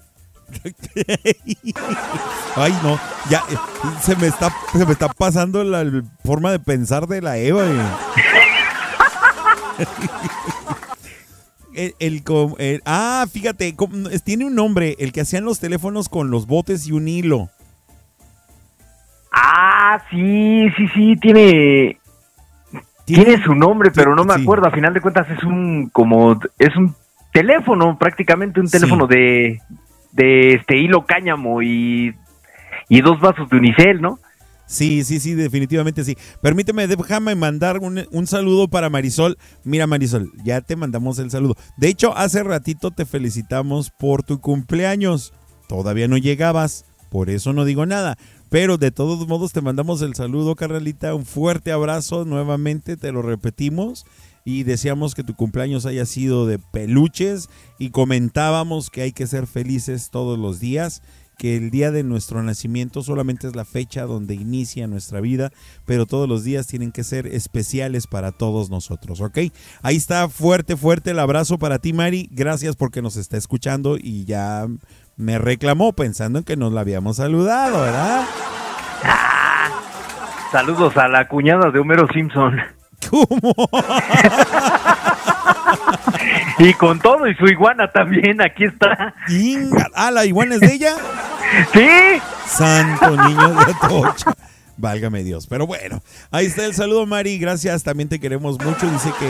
[2.56, 3.00] Ay, no,
[3.30, 3.56] ya eh,
[4.02, 5.84] se me está, se me está pasando la
[6.24, 7.64] forma de pensar de la Eva.
[7.66, 7.82] eh.
[11.76, 15.60] El, el com- el- ah, fíjate, com- es- tiene un nombre, el que hacían los
[15.60, 17.50] teléfonos con los botes y un hilo.
[19.32, 22.00] Ah, sí, sí, sí, tiene
[23.06, 24.42] tiene su nombre, pero no me sí.
[24.44, 24.68] acuerdo.
[24.68, 26.96] A final de cuentas es un como es un
[27.34, 28.78] teléfono, prácticamente un Sí.
[28.80, 29.60] teléfono de
[30.14, 32.16] de este hilo cáñamo y
[32.90, 34.20] y dos vasos de unicel, ¿no?
[34.66, 36.18] Sí, sí, sí, definitivamente sí.
[36.42, 39.38] Permíteme, déjame mandar un, un saludo para Marisol.
[39.64, 41.56] Mira, Marisol, ya te mandamos el saludo.
[41.78, 45.34] De hecho, hace ratito te felicitamos por tu cumpleaños.
[45.68, 48.18] Todavía no llegabas, por eso no digo nada.
[48.50, 51.14] Pero de todos modos te mandamos el saludo, Carnalita.
[51.14, 54.06] Un fuerte abrazo nuevamente, te lo repetimos.
[54.46, 57.50] Y deseamos que tu cumpleaños haya sido de peluches.
[57.80, 61.02] Y comentábamos que hay que ser felices todos los días
[61.38, 65.52] que el día de nuestro nacimiento solamente es la fecha donde inicia nuestra vida,
[65.86, 69.40] pero todos los días tienen que ser especiales para todos nosotros, ¿ok?
[69.82, 72.30] Ahí está, fuerte, fuerte el abrazo para ti, Mari.
[72.32, 74.68] Gracias porque nos está escuchando y ya
[75.18, 78.26] me reclamó pensando en que nos la habíamos saludado, ¿verdad?
[80.52, 82.60] Saludos a la cuñada de Homero Simpson.
[83.10, 83.54] ¿Cómo?
[86.60, 89.14] y con todo y su iguana también, aquí está.
[89.30, 90.96] Inga- Ah, la iguana es de ella.
[91.74, 92.22] Sí.
[92.48, 94.34] Santo niño de Atocha.
[94.78, 95.48] Válgame Dios.
[95.48, 96.02] Pero bueno,
[96.32, 97.38] ahí está el saludo, Mari.
[97.38, 97.84] Gracias.
[97.84, 98.90] También te queremos mucho.
[98.90, 99.30] Dice que.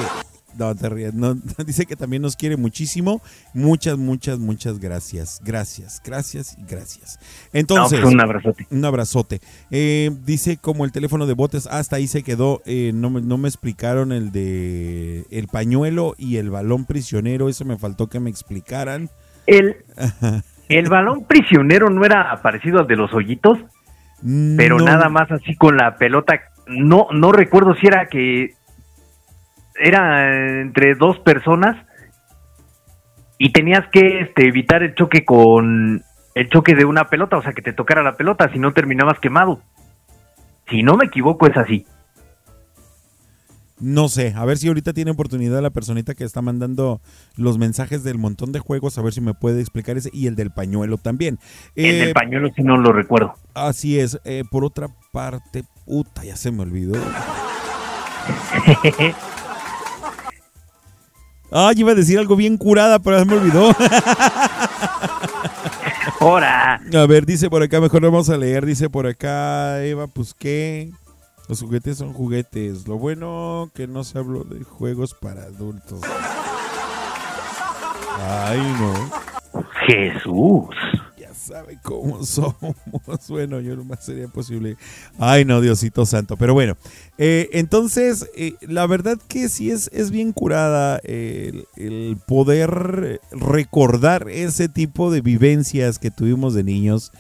[0.58, 1.14] No, te ríes.
[1.14, 1.34] No,
[1.66, 3.22] dice que también nos quiere muchísimo.
[3.54, 5.42] Muchas, muchas, muchas gracias.
[5.44, 7.20] Gracias, gracias y gracias.
[7.54, 8.00] Entonces.
[8.00, 8.68] No, pues un abrazote.
[8.70, 9.42] Un abrazote.
[9.72, 12.62] Eh, dice como el teléfono de botes, hasta ahí se quedó.
[12.66, 17.50] eh, no, me- no me explicaron el de el pañuelo y el balón prisionero.
[17.50, 19.10] Eso me faltó que me explicaran.
[19.48, 19.78] El,
[20.70, 23.58] el balón prisionero no era parecido al de los hoyitos,
[24.58, 26.40] pero nada más así con la pelota.
[26.68, 28.54] No, no recuerdo si era que
[29.76, 31.76] era entre dos personas
[33.38, 36.04] y tenías que este, evitar el choque con
[36.36, 39.20] el choque de una pelota, o sea, que te tocara la pelota, si no terminabas
[39.20, 39.62] quemado.
[40.70, 41.86] Si no me equivoco, es así.
[43.80, 47.02] No sé, a ver si ahorita tiene oportunidad la personita que está mandando
[47.36, 50.36] los mensajes del montón de juegos, a ver si me puede explicar ese y el
[50.36, 51.38] del pañuelo también.
[51.76, 53.34] El Eh, del pañuelo si no lo recuerdo.
[53.54, 56.94] Así es, eh, por otra parte, puta, ya se me olvidó.
[61.56, 63.72] Ay, iba a decir algo bien curada, pero me olvidó.
[66.20, 66.82] Ahora.
[66.94, 70.92] A ver, dice por acá, mejor vamos a leer, dice por acá, Eva, pues qué.
[71.48, 72.88] Los juguetes son juguetes.
[72.88, 76.02] Lo bueno que no se habló de juegos para adultos.
[78.20, 79.12] Ay, no.
[79.86, 80.70] Jesús.
[81.46, 82.76] Sabe cómo somos.
[83.28, 84.78] Bueno, yo lo más sería posible.
[85.20, 86.38] Ay, no, Diosito Santo.
[86.38, 86.78] Pero bueno,
[87.18, 91.66] eh, entonces, eh, la verdad que sí es, es bien curada el,
[92.28, 97.12] poder recordar ese tipo de vivencias que tuvimos de niños.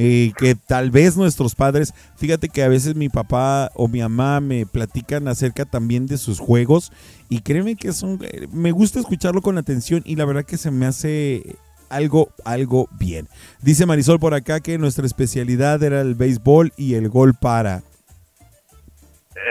[0.00, 4.40] eh, que tal vez nuestros padres, fíjate que a veces mi papá o mi mamá
[4.40, 6.92] me platican acerca también de sus juegos
[7.28, 8.20] y créeme que son,
[8.52, 11.56] me gusta escucharlo con atención y la verdad que se me hace
[11.90, 13.28] algo, algo bien.
[13.60, 17.82] Dice Marisol por acá que nuestra especialidad era el béisbol y el gol para.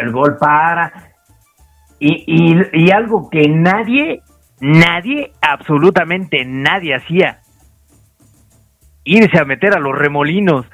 [0.02, 1.12] el gol para.
[2.00, 4.22] Y, y, y algo que nadie,
[4.60, 7.42] nadie, absolutamente nadie hacía.
[9.04, 10.66] Irse a meter a los remolinos.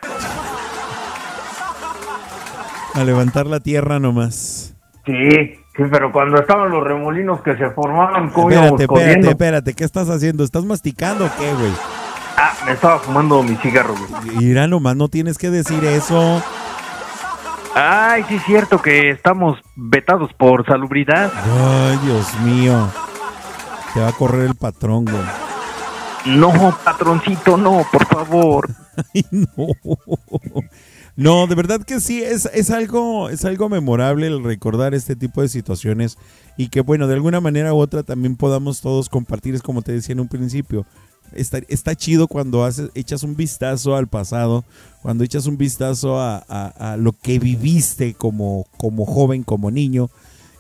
[2.96, 4.76] A levantar la tierra nomás.
[5.06, 9.74] Sí, sí, pero cuando estaban los remolinos que se formaban, ¿cómo Espérate, espérate, espérate.
[9.74, 10.44] ¿Qué estás haciendo?
[10.44, 11.72] ¿Estás masticando o qué, güey?
[12.38, 14.36] Ah, me estaba fumando mi cigarro, güey.
[14.38, 16.42] Mira, nomás no tienes que decir eso.
[17.76, 21.32] Ay, sí es cierto que estamos vetados por salubridad.
[21.36, 22.88] Ay, Dios mío.
[23.94, 25.24] Te va a correr el patrón, güey.
[26.26, 26.52] No,
[26.84, 28.70] patroncito, no, por favor.
[29.14, 29.68] Ay, no.
[31.16, 35.42] No, de verdad que sí, es, es, algo, es algo memorable el recordar este tipo
[35.44, 36.18] de situaciones
[36.58, 39.92] y que, bueno, de alguna manera u otra también podamos todos compartir, es como te
[39.92, 40.86] decía en un principio.
[41.34, 44.66] Está, está chido cuando haces, echas un vistazo al pasado,
[45.04, 50.10] cuando echas un vistazo a, a- lo que viviste como, como joven, como niño,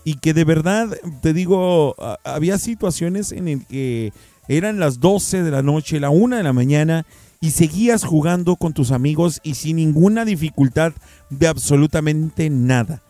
[0.03, 0.89] y que de verdad,
[1.21, 4.13] te digo, había situaciones en el que
[4.47, 7.05] eran las 12 de la noche, la 1 de la mañana,
[7.43, 10.93] y seguías jugando con tus amigos y sin ninguna dificultad
[11.29, 13.01] de absolutamente nada.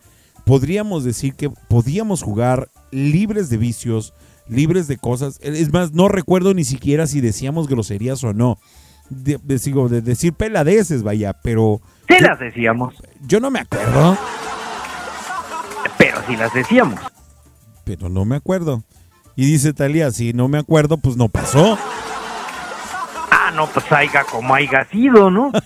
[0.44, 4.12] Podríamos decir que podíamos jugar libres de vicios,
[4.48, 5.38] libres de cosas.
[5.40, 8.58] Es más, no recuerdo ni siquiera si decíamos groserías o no.
[9.08, 12.92] De, de- sigo, de decir peladeces, vaya, pero Sí las decíamos,
[13.26, 14.18] yo no me acuerdo.
[15.96, 16.98] pero sí las decíamos.
[17.84, 18.82] pero no me acuerdo.
[19.36, 21.78] Y dice Talía, si no me acuerdo, pues no pasó.
[23.54, 25.52] No, pues haiga como haiga sido, ¿no?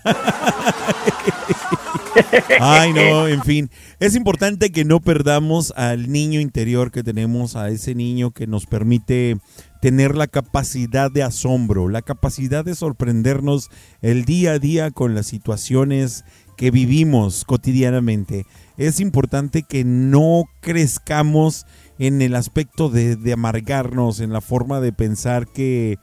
[2.61, 3.71] Ay, no, en fin.
[4.01, 8.67] Es importante que no perdamos al niño interior que tenemos, a ese niño que nos
[8.67, 9.39] permite
[9.81, 13.71] tener la capacidad de asombro, la capacidad de sorprendernos
[14.03, 16.25] el día a día con las situaciones
[16.57, 18.47] que vivimos cotidianamente.
[18.77, 21.67] Es importante que no crezcamos
[21.99, 25.99] en el aspecto de amargarnos, en la forma de pensar que,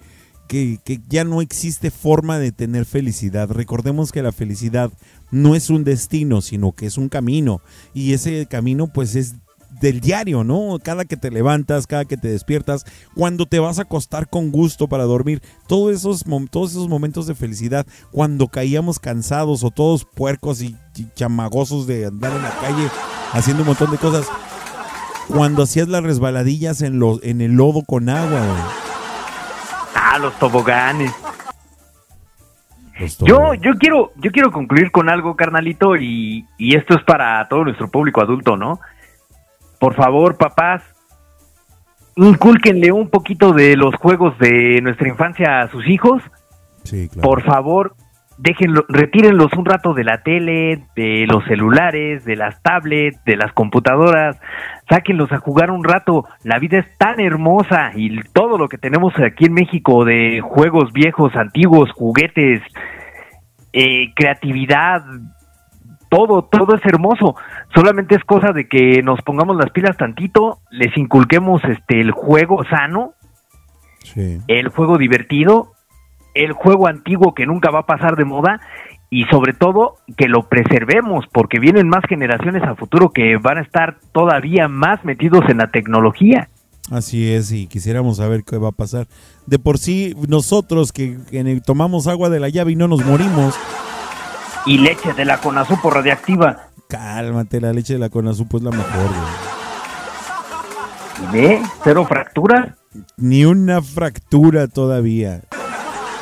[0.47, 3.49] que, ya no existe forma de tener felicidad.
[3.49, 4.91] Recordemos que la felicidad
[5.31, 7.61] no es un destino, sino que es un camino.
[7.93, 9.35] Y ese camino pues es
[9.81, 10.77] del diario, ¿no?
[10.81, 14.87] Cada que te levantas, cada que te despiertas, cuando te vas a acostar con gusto
[14.87, 20.61] para dormir, todos esos, todos esos momentos de felicidad, cuando caíamos cansados o todos puercos
[20.61, 20.77] y,
[21.15, 22.89] chamagosos de andar en la calle
[23.33, 24.25] haciendo un montón de cosas,
[25.27, 28.84] cuando hacías las resbaladillas en, lo- en el lodo con agua, güey.
[30.15, 31.13] Ah, los toboganes.
[33.19, 37.65] Yo, yo quiero, yo quiero concluir con algo, carnalito, y, y esto es para todo
[37.65, 38.79] nuestro público adulto, ¿no?
[39.77, 40.83] Por favor, papás,
[42.15, 46.23] incúlquenle un poquito de los juegos de nuestra infancia a sus hijos.
[46.85, 47.27] Sí, claro.
[47.27, 47.95] Por favor,
[48.37, 53.53] déjenlo, retírenlos un rato de la tele, de los celulares, de las tablets, de las
[53.53, 54.37] computadoras,
[54.89, 56.25] sáquenlos a jugar un rato.
[56.43, 60.91] La vida es tan hermosa y todo lo que tenemos aquí en México de juegos
[60.91, 62.61] viejos, antiguos, juguetes,
[63.73, 65.03] eh, creatividad,
[66.09, 67.35] todo, todo es hermoso.
[67.73, 72.63] Solamente es cosa de que nos pongamos las pilas tantito, les inculquemos este el juego
[72.65, 73.13] sano,
[74.03, 74.37] Sí.
[74.47, 75.71] el juego divertido,
[76.35, 78.61] el juego antiguo que nunca va a pasar de moda
[79.09, 83.61] y sobre todo que lo preservemos porque vienen más generaciones a futuro que van a
[83.61, 86.49] estar todavía más metidos en la tecnología.
[86.91, 89.07] Así es, y quisiéramos saber qué va a pasar.
[89.47, 93.55] De por sí, nosotros que, que tomamos agua de la llave y no nos morimos.
[94.67, 96.67] Y leche de la Conazupo radiactiva.
[96.87, 99.07] Cálmate, la leche de la Conazupo es la mejor.
[99.07, 99.19] güey.
[101.23, 101.61] ¿Y ve?
[101.83, 102.75] ¿Cero fracturas?
[103.17, 105.41] Ni una fractura todavía.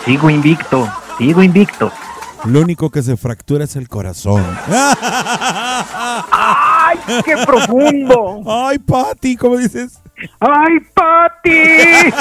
[0.06, 1.92] Sigo invicto, sigo invicto.
[2.44, 4.44] Lo único que se fractura es el corazón.
[6.30, 8.42] ¡Ay, qué profundo!
[8.46, 9.38] ¡Ay, Pati!
[9.38, 10.02] ¿Cómo dices?
[10.42, 11.50] ¡Ay, Pati!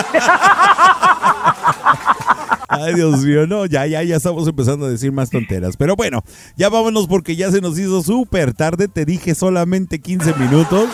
[2.72, 5.76] Ay, Dios mío, no, ya, ya, ya estamos empezando a decir más tonteras.
[5.76, 6.24] Pero bueno,
[6.56, 8.88] ya vámonos porque ya se nos hizo súper tarde.
[8.88, 10.88] Te dije solamente 15 minutos.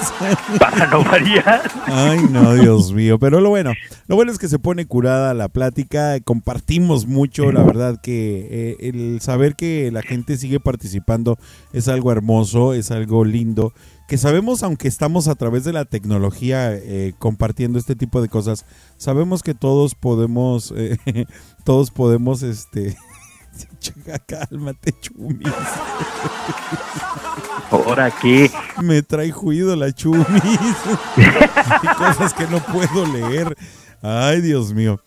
[0.59, 1.70] Para no variar.
[1.86, 3.18] Ay, no, Dios mío.
[3.20, 3.72] Pero lo bueno,
[4.09, 6.18] lo bueno es que se pone curada la plática.
[6.20, 11.38] Compartimos mucho, la verdad que eh, el saber que la gente sigue participando
[11.72, 13.72] es algo hermoso, es algo lindo.
[14.09, 18.64] Que sabemos, aunque estamos a través de la tecnología eh, compartiendo este tipo de cosas,
[18.97, 20.97] sabemos que todos podemos, eh,
[21.64, 22.97] todos podemos, este,
[24.26, 25.52] cálmate, chumis.
[27.70, 28.51] ¿Ahora qué?
[28.82, 30.26] Me trae juido la chumis.
[31.16, 33.55] Hay cosas que no puedo leer.
[34.01, 35.02] Ay, Dios mío.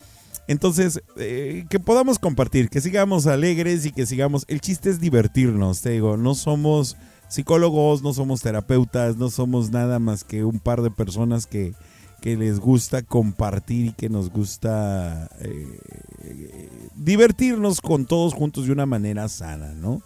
[0.48, 4.45] Entonces, eh, que podamos compartir, que sigamos alegres y que sigamos.
[4.48, 6.18] El chiste es divertirnos, te digo.
[6.18, 6.98] No somos
[7.32, 11.74] psicólogos, no somos terapeutas, no somos nada más que un par de personas que,
[12.20, 18.86] que les gusta compartir y que nos gusta eh, divertirnos con todos juntos de una
[18.86, 20.02] manera sana, ¿no?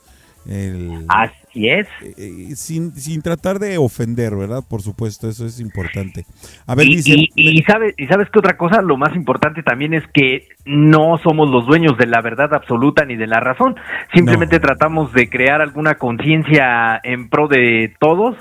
[0.47, 1.87] El- Así es.
[2.17, 4.63] eh, sin, sin tratar de ofender, ¿verdad?
[4.69, 6.25] Por supuesto, eso es importante.
[6.67, 7.11] A ver, y, dice...
[7.15, 11.17] y- y sabes, y sabes que otra cosa, lo más importante también es que no
[11.23, 13.75] somos los dueños de la verdad absoluta ni de la razón.
[14.13, 18.35] Simplemente tratamos de crear alguna conciencia en pro de todos.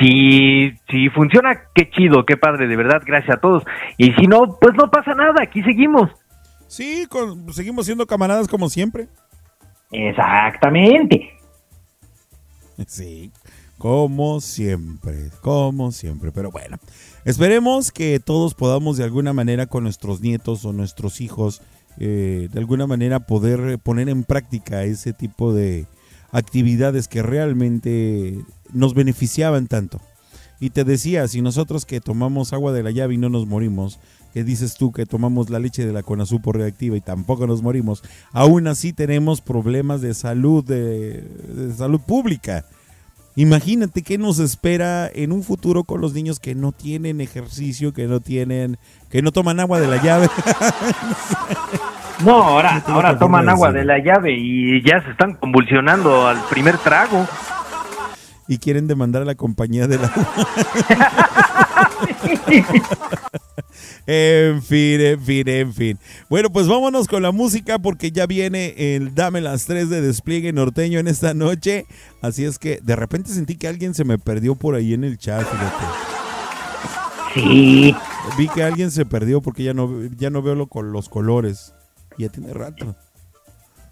[0.00, 3.62] Si, si funciona, qué chido, qué padre, de verdad, gracias a todos.
[3.96, 6.10] Y si no, pues no pasa nada, aquí seguimos.
[6.66, 9.08] Sí, con- seguimos siendo camaradas como siempre.
[9.90, 11.30] Exactamente.
[12.86, 13.32] Sí,
[13.78, 16.32] como siempre, como siempre.
[16.32, 16.78] Pero bueno,
[17.24, 21.62] esperemos que todos podamos de alguna manera con nuestros nietos o nuestros hijos,
[21.98, 25.86] eh, de alguna manera poder poner en práctica ese tipo de
[26.30, 28.38] actividades que realmente
[28.72, 30.00] nos beneficiaban tanto.
[30.60, 34.00] Y te decía, si nosotros que tomamos agua de la llave y no nos morimos,
[34.34, 38.02] que dices tú que tomamos la leche de la Conasupo reactiva y tampoco nos morimos,
[38.32, 42.64] aún así tenemos problemas de salud, de, de salud pública.
[43.36, 48.08] Imagínate qué nos espera en un futuro con los niños que no tienen ejercicio, que
[48.08, 48.78] no tienen,
[49.10, 50.28] que no toman agua de la llave.
[52.24, 56.42] No, ahora, No ahora toman agua de la llave y ya se están convulsionando al
[56.50, 57.26] primer trago.
[58.48, 60.10] Y quieren demandar a la compañía de la
[64.06, 65.98] En fin, en fin, en fin.
[66.30, 70.50] Bueno, pues vámonos con la música porque ya viene el Dame las 3 de despliegue
[70.52, 71.84] norteño en esta noche.
[72.22, 75.18] Así es que de repente sentí que alguien se me perdió por ahí en el
[75.18, 75.84] chat, fíjate.
[77.34, 77.94] Sí.
[78.38, 81.74] Vi que alguien se perdió porque ya no, ya no veo lo, con los colores.
[82.16, 82.96] Ya tiene rato.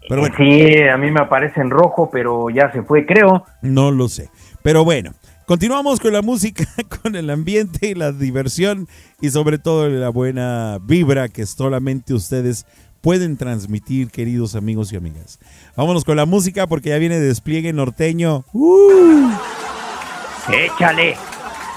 [0.09, 0.35] Pero bueno.
[0.35, 3.45] Sí, a mí me aparece en rojo, pero ya se fue, creo.
[3.61, 4.31] No lo sé.
[4.63, 5.13] Pero bueno,
[5.45, 6.65] continuamos con la música,
[7.01, 8.87] con el ambiente y la diversión
[9.21, 12.65] y sobre todo la buena vibra que solamente ustedes
[13.01, 15.39] pueden transmitir, queridos amigos y amigas.
[15.75, 18.43] Vámonos con la música porque ya viene despliegue norteño.
[18.53, 19.29] ¡Uh!
[20.51, 21.15] Échale.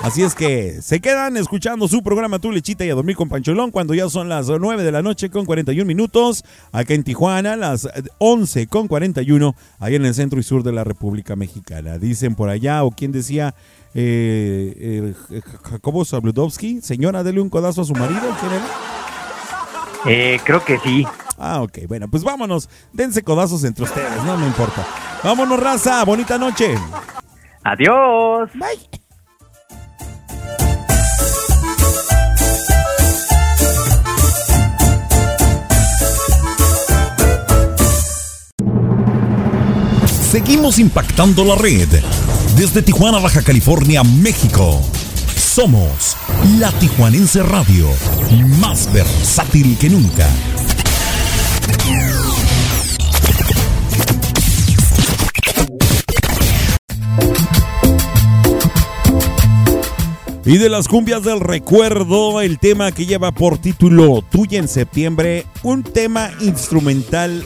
[0.02, 3.70] Así es que se quedan escuchando su programa Tu Lechita y a dormir con Pancholón
[3.70, 6.42] cuando ya son las 9 de la noche con 41 minutos.
[6.72, 7.86] Acá en Tijuana, las
[8.16, 11.98] 11 con 41, ahí en el centro y sur de la República Mexicana.
[11.98, 13.54] Dicen por allá, o quien decía,
[13.94, 18.22] eh, eh, Jacobo Zabludowski, señora, dele un codazo a su marido.
[18.40, 18.66] ¿Quién era?
[20.06, 21.06] Eh, creo que sí.
[21.36, 22.70] Ah, ok, bueno, pues vámonos.
[22.94, 24.86] Dense codazos entre ustedes, no me importa.
[25.22, 26.02] Vámonos, raza.
[26.06, 26.74] Bonita noche.
[27.64, 28.50] Adiós.
[28.54, 29.00] Bye.
[40.30, 41.88] Seguimos impactando la red.
[42.56, 44.80] Desde Tijuana, Baja California, México.
[45.36, 46.16] Somos
[46.60, 47.88] la Tijuanense Radio,
[48.60, 50.28] más versátil que nunca.
[60.44, 65.44] Y de las cumbias del recuerdo, el tema que lleva por título Tuya en septiembre,
[65.64, 67.44] un tema instrumental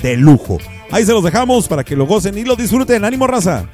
[0.00, 0.56] de lujo.
[0.94, 3.04] Ahí se los dejamos para que lo gocen y lo disfruten.
[3.04, 3.66] ¡Ánimo, raza!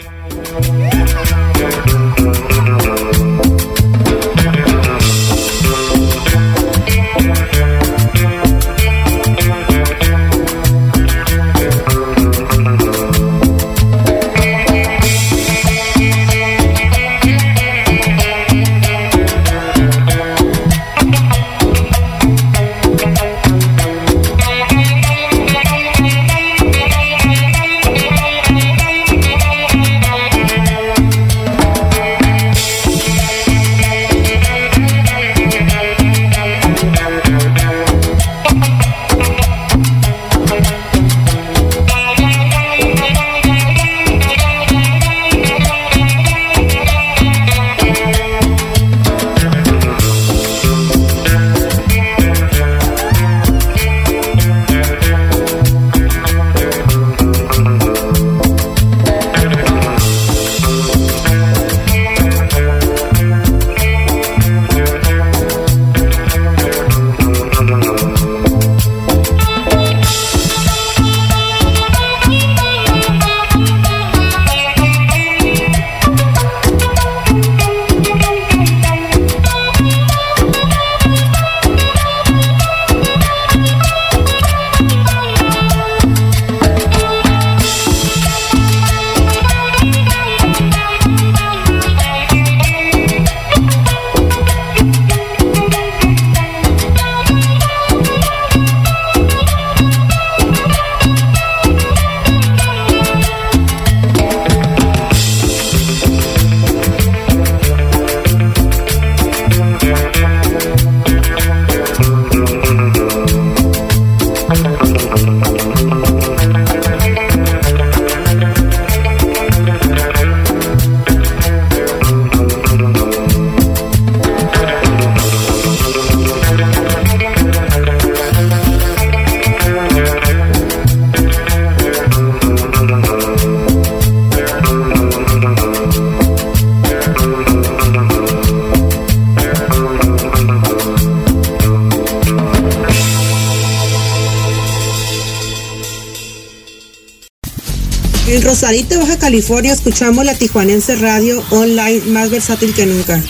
[148.71, 153.21] Rosarito, Baja California, escuchamos la Tijuanense Radio online más versátil que nunca.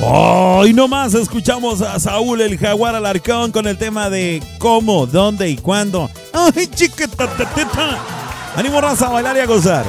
[0.00, 5.50] Hoy oh, nomás escuchamos a Saúl el Jaguar Alarcón con el tema de cómo, dónde
[5.50, 6.08] y cuándo.
[6.32, 7.28] ¡Ay, chiquita!
[8.56, 9.84] Animo raza a bailar y a gozar.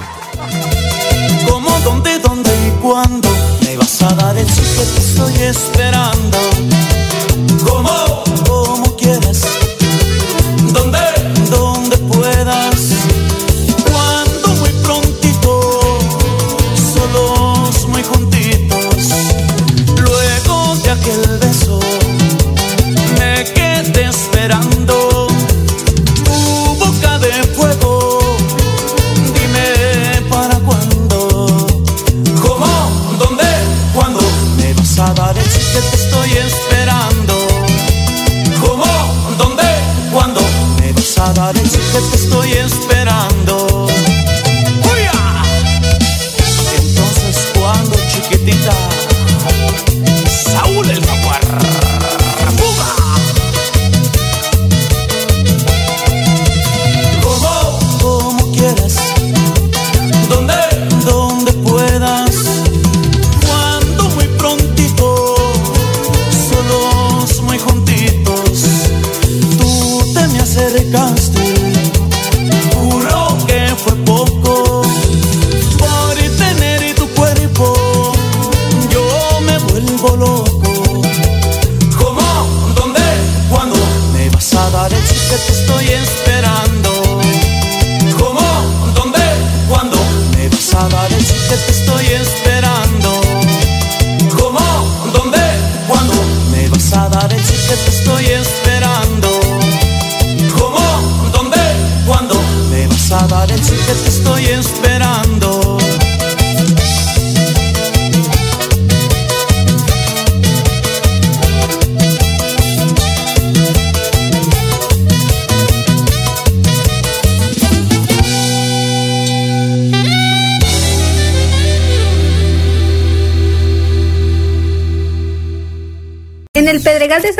[1.47, 3.29] ¿Cómo, dónde, dónde y cuándo
[3.63, 6.37] me vas a dar el estoy esperando?
[7.65, 8.23] ¿Cómo?
[8.45, 9.48] ¿Cómo quieres?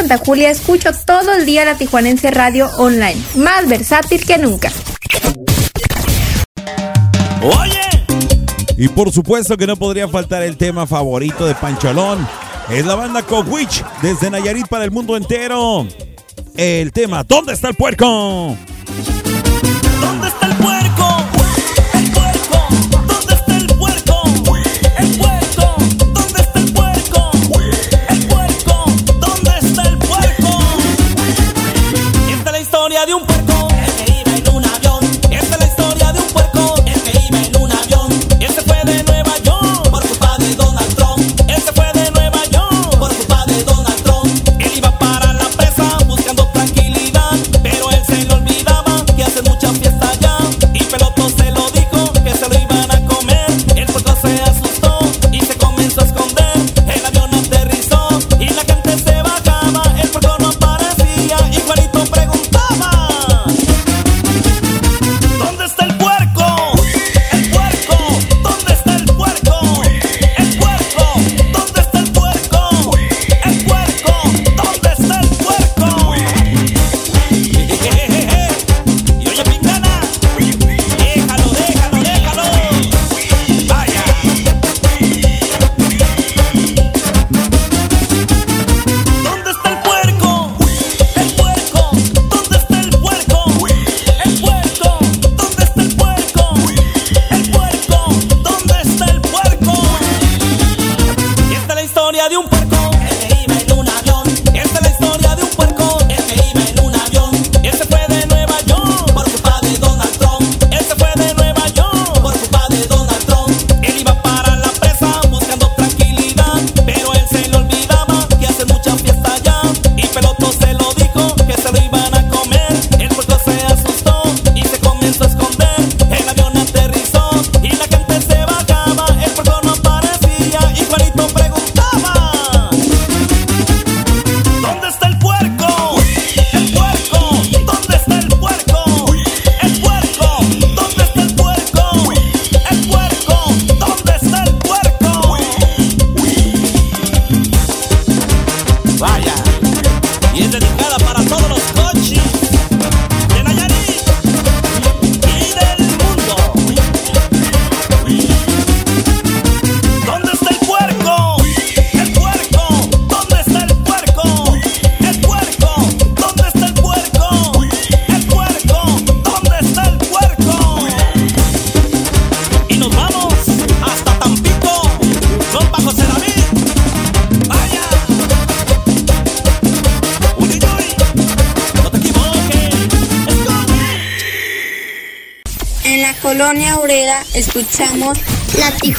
[0.10, 4.72] Santa Julia, escucho todo el día la Tijuanense Radio Online, más versátil que nunca.
[7.44, 8.06] Oye.
[8.76, 12.28] Y por supuesto que no podría faltar el tema favorito de Pancholón.
[12.72, 15.86] Es la banda Cowwitch desde Nayarit para el mundo entero.
[16.58, 18.58] El tema, ¿dónde está el puerco?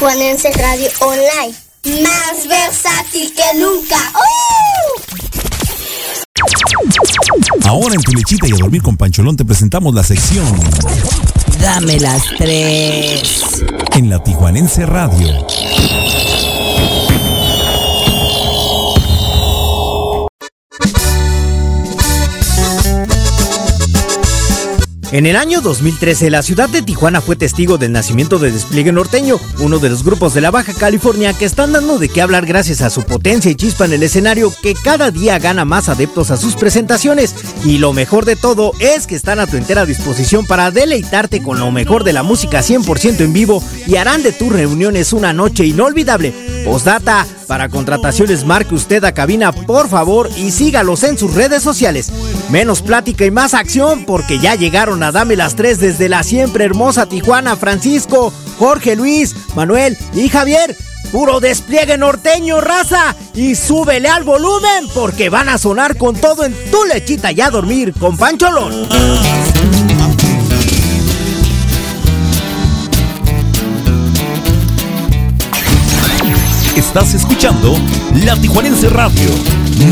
[0.00, 1.54] Tijuanense Radio Online.
[2.02, 3.96] Más versátil que nunca.
[4.14, 4.88] ¡Uh!
[7.68, 10.46] Ahora en tu lechita y a dormir con Pancholón te presentamos la sección
[11.60, 13.62] Dame las tres.
[13.92, 15.46] en la Tijuanense Radio.
[25.12, 29.40] En el año 2013, la ciudad de Tijuana fue testigo del nacimiento de Despliegue Norteño,
[29.58, 32.80] uno de los grupos de la Baja California que están dando de qué hablar gracias
[32.80, 36.36] a su potencia y chispa en el escenario que cada día gana más adeptos a
[36.36, 37.34] sus presentaciones.
[37.64, 41.58] Y lo mejor de todo es que están a tu entera disposición para deleitarte con
[41.58, 45.66] lo mejor de la música 100% en vivo y harán de tus reuniones una noche
[45.66, 46.32] inolvidable.
[46.64, 52.12] Postdata, para contrataciones marque usted a cabina por favor y sígalos en sus redes sociales.
[52.50, 56.64] Menos plática y más acción porque ya llegaron a Dame las Tres desde la siempre
[56.64, 60.76] hermosa Tijuana, Francisco, Jorge Luis, Manuel y Javier.
[61.12, 63.14] Puro despliegue norteño, raza.
[63.34, 67.50] Y súbele al volumen porque van a sonar con todo en tu lechita y a
[67.50, 68.88] dormir con Pancholón.
[76.74, 77.76] Estás escuchando
[78.24, 79.30] La Tijuanense Radio,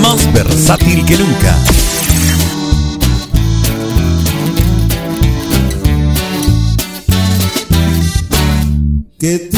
[0.00, 1.54] más versátil que nunca.
[9.18, 9.57] Qué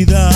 [0.00, 0.29] cidade.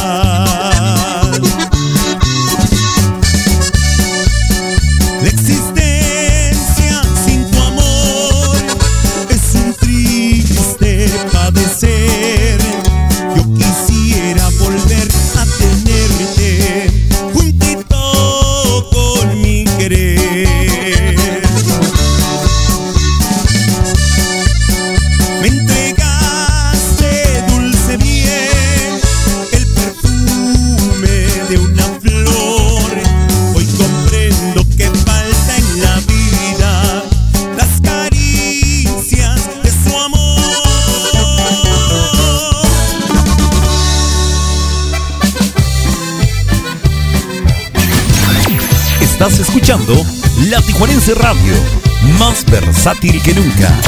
[52.85, 53.81] Versátil que nunca.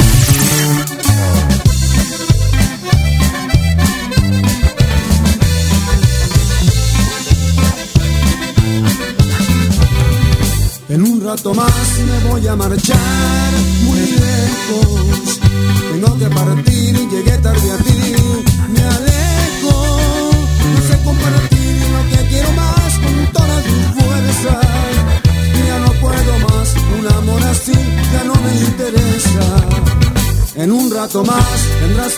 [10.89, 13.36] En un rato más me voy a marchar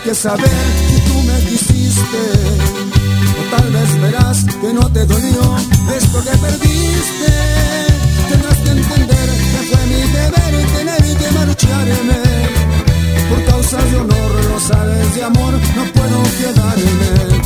[0.03, 0.49] que saber
[0.89, 2.23] que tú me quisiste.
[3.39, 5.57] O tal vez verás que no te dolió
[5.97, 7.31] esto que perdiste.
[8.29, 12.21] Tendrás que entender que fue mi deber tener que marcharme.
[13.29, 17.41] Por causas de honor, lo sabes de amor, no puedo quedarme.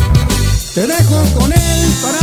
[0.75, 2.22] Te dejo con él para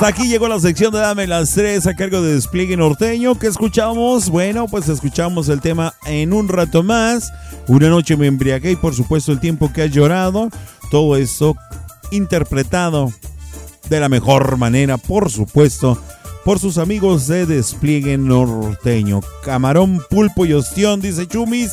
[0.00, 3.38] Hasta aquí llegó la sección de Dame las tres a cargo de Despliegue Norteño.
[3.38, 4.30] ¿Qué escuchamos?
[4.30, 7.30] Bueno, pues escuchamos el tema en un rato más.
[7.68, 10.48] Una noche me embriagué y por supuesto el tiempo que has llorado.
[10.90, 11.54] Todo eso
[12.10, 13.12] interpretado
[13.90, 16.02] de la mejor manera, por supuesto,
[16.46, 19.20] por sus amigos de Despliegue Norteño.
[19.44, 21.72] Camarón, pulpo y ostión, dice Chumis.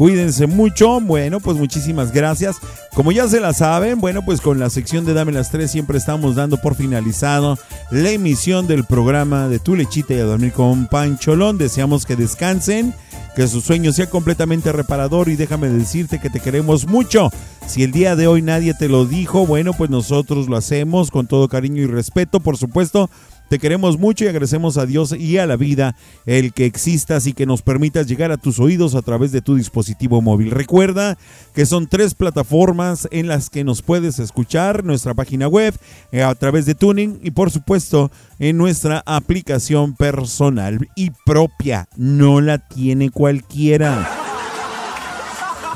[0.00, 0.98] Cuídense mucho.
[0.98, 2.56] Bueno, pues muchísimas gracias.
[2.94, 5.98] Como ya se la saben, bueno, pues con la sección de Dame las Tres siempre
[5.98, 7.58] estamos dando por finalizado
[7.90, 11.58] la emisión del programa de Tu Lechita y a dormir con Pancholón.
[11.58, 12.94] Deseamos que descansen,
[13.36, 17.30] que su sueño sea completamente reparador y déjame decirte que te queremos mucho.
[17.66, 21.26] Si el día de hoy nadie te lo dijo, bueno, pues nosotros lo hacemos con
[21.26, 23.10] todo cariño y respeto, por supuesto.
[23.50, 27.32] Te queremos mucho y agradecemos a Dios y a la vida el que existas y
[27.32, 30.52] que nos permitas llegar a tus oídos a través de tu dispositivo móvil.
[30.52, 31.18] Recuerda
[31.52, 35.74] que son tres plataformas en las que nos puedes escuchar, nuestra página web,
[36.12, 41.88] eh, a través de Tuning y por supuesto en nuestra aplicación personal y propia.
[41.96, 44.08] No la tiene cualquiera.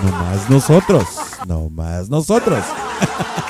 [0.00, 1.06] Nomás nosotros.
[1.48, 2.62] No más nosotros.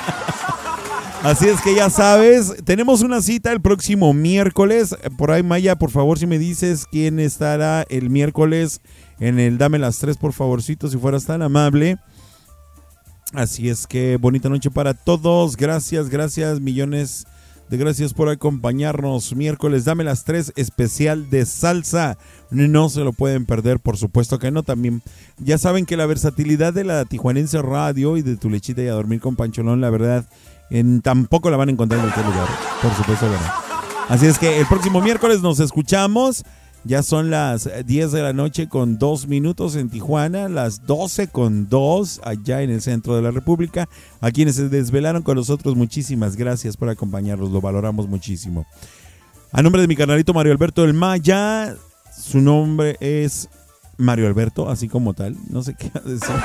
[1.25, 4.95] Así es que ya sabes, tenemos una cita el próximo miércoles.
[5.17, 8.79] Por ahí, Maya, por favor, si me dices quién estará el miércoles
[9.19, 11.97] en el Dame las tres, por favorcito, si fueras tan amable.
[13.33, 15.57] Así es que bonita noche para todos.
[15.57, 17.25] Gracias, gracias, millones
[17.69, 19.35] de gracias por acompañarnos.
[19.35, 22.19] Miércoles, dame las tres, especial de salsa.
[22.51, 24.61] No se lo pueden perder, por supuesto que no.
[24.61, 25.01] También
[25.39, 28.93] ya saben que la versatilidad de la Tijuanense Radio y de tu lechita y a
[28.93, 30.25] dormir con Pancholón, la verdad,
[30.69, 32.47] en, tampoco la van a encontrar en cualquier lugar.
[32.81, 34.13] Por supuesto que.
[34.13, 36.43] Así es que el próximo miércoles nos escuchamos.
[36.83, 41.67] Ya son las 10 de la noche con 2 minutos en Tijuana, las 12 con
[41.67, 43.89] 2 allá en el centro de la República.
[44.21, 48.67] A quienes se desvelaron con nosotros, muchísimas gracias por acompañarnos, lo valoramos muchísimo.
[49.51, 51.75] A nombre de mi canalito Mario Alberto del Maya,
[52.15, 53.49] su nombre es
[53.97, 56.35] Mario Alberto, así como tal, no sé qué decir.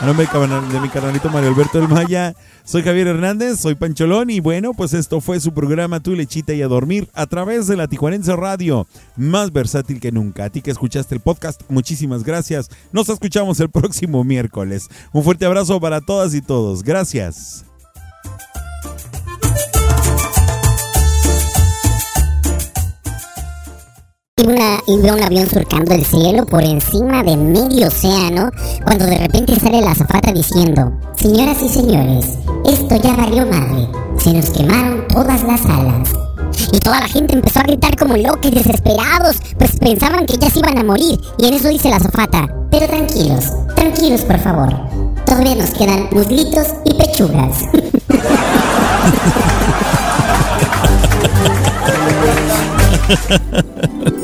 [0.00, 2.34] A nombre de mi canalito Mario Alberto del Maya,
[2.64, 6.62] soy Javier Hernández, soy Pancholón y bueno, pues esto fue su programa Tu Lechita y
[6.62, 10.44] a Dormir a través de la Tijuanense Radio, más versátil que nunca.
[10.44, 12.70] A ti que escuchaste el podcast, muchísimas gracias.
[12.92, 14.88] Nos escuchamos el próximo miércoles.
[15.12, 16.82] Un fuerte abrazo para todas y todos.
[16.82, 17.64] Gracias.
[24.36, 24.80] Y, una,
[25.14, 28.50] un avión surcando el cielo por encima de medio océano
[28.82, 32.30] cuando de repente sale la azafata diciendo, señoras y señores,
[32.66, 33.88] esto ya valió madre,
[34.18, 36.08] se nos quemaron todas las alas.
[36.72, 40.58] Y toda la gente empezó a gritar como locos desesperados, pues pensaban que ya se
[40.58, 44.74] iban a morir, y en eso dice la azafata, pero tranquilos, tranquilos por favor,
[45.26, 47.58] todavía nos quedan muslitos y pechugas.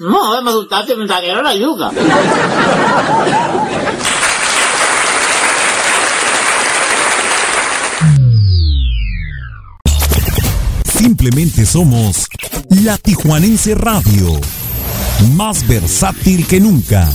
[0.00, 1.90] No, me asustaste, me saquearon la yuca.
[10.86, 12.28] Simplemente somos
[12.82, 14.40] la Tijuanense Radio,
[15.34, 17.06] más versátil que nunca.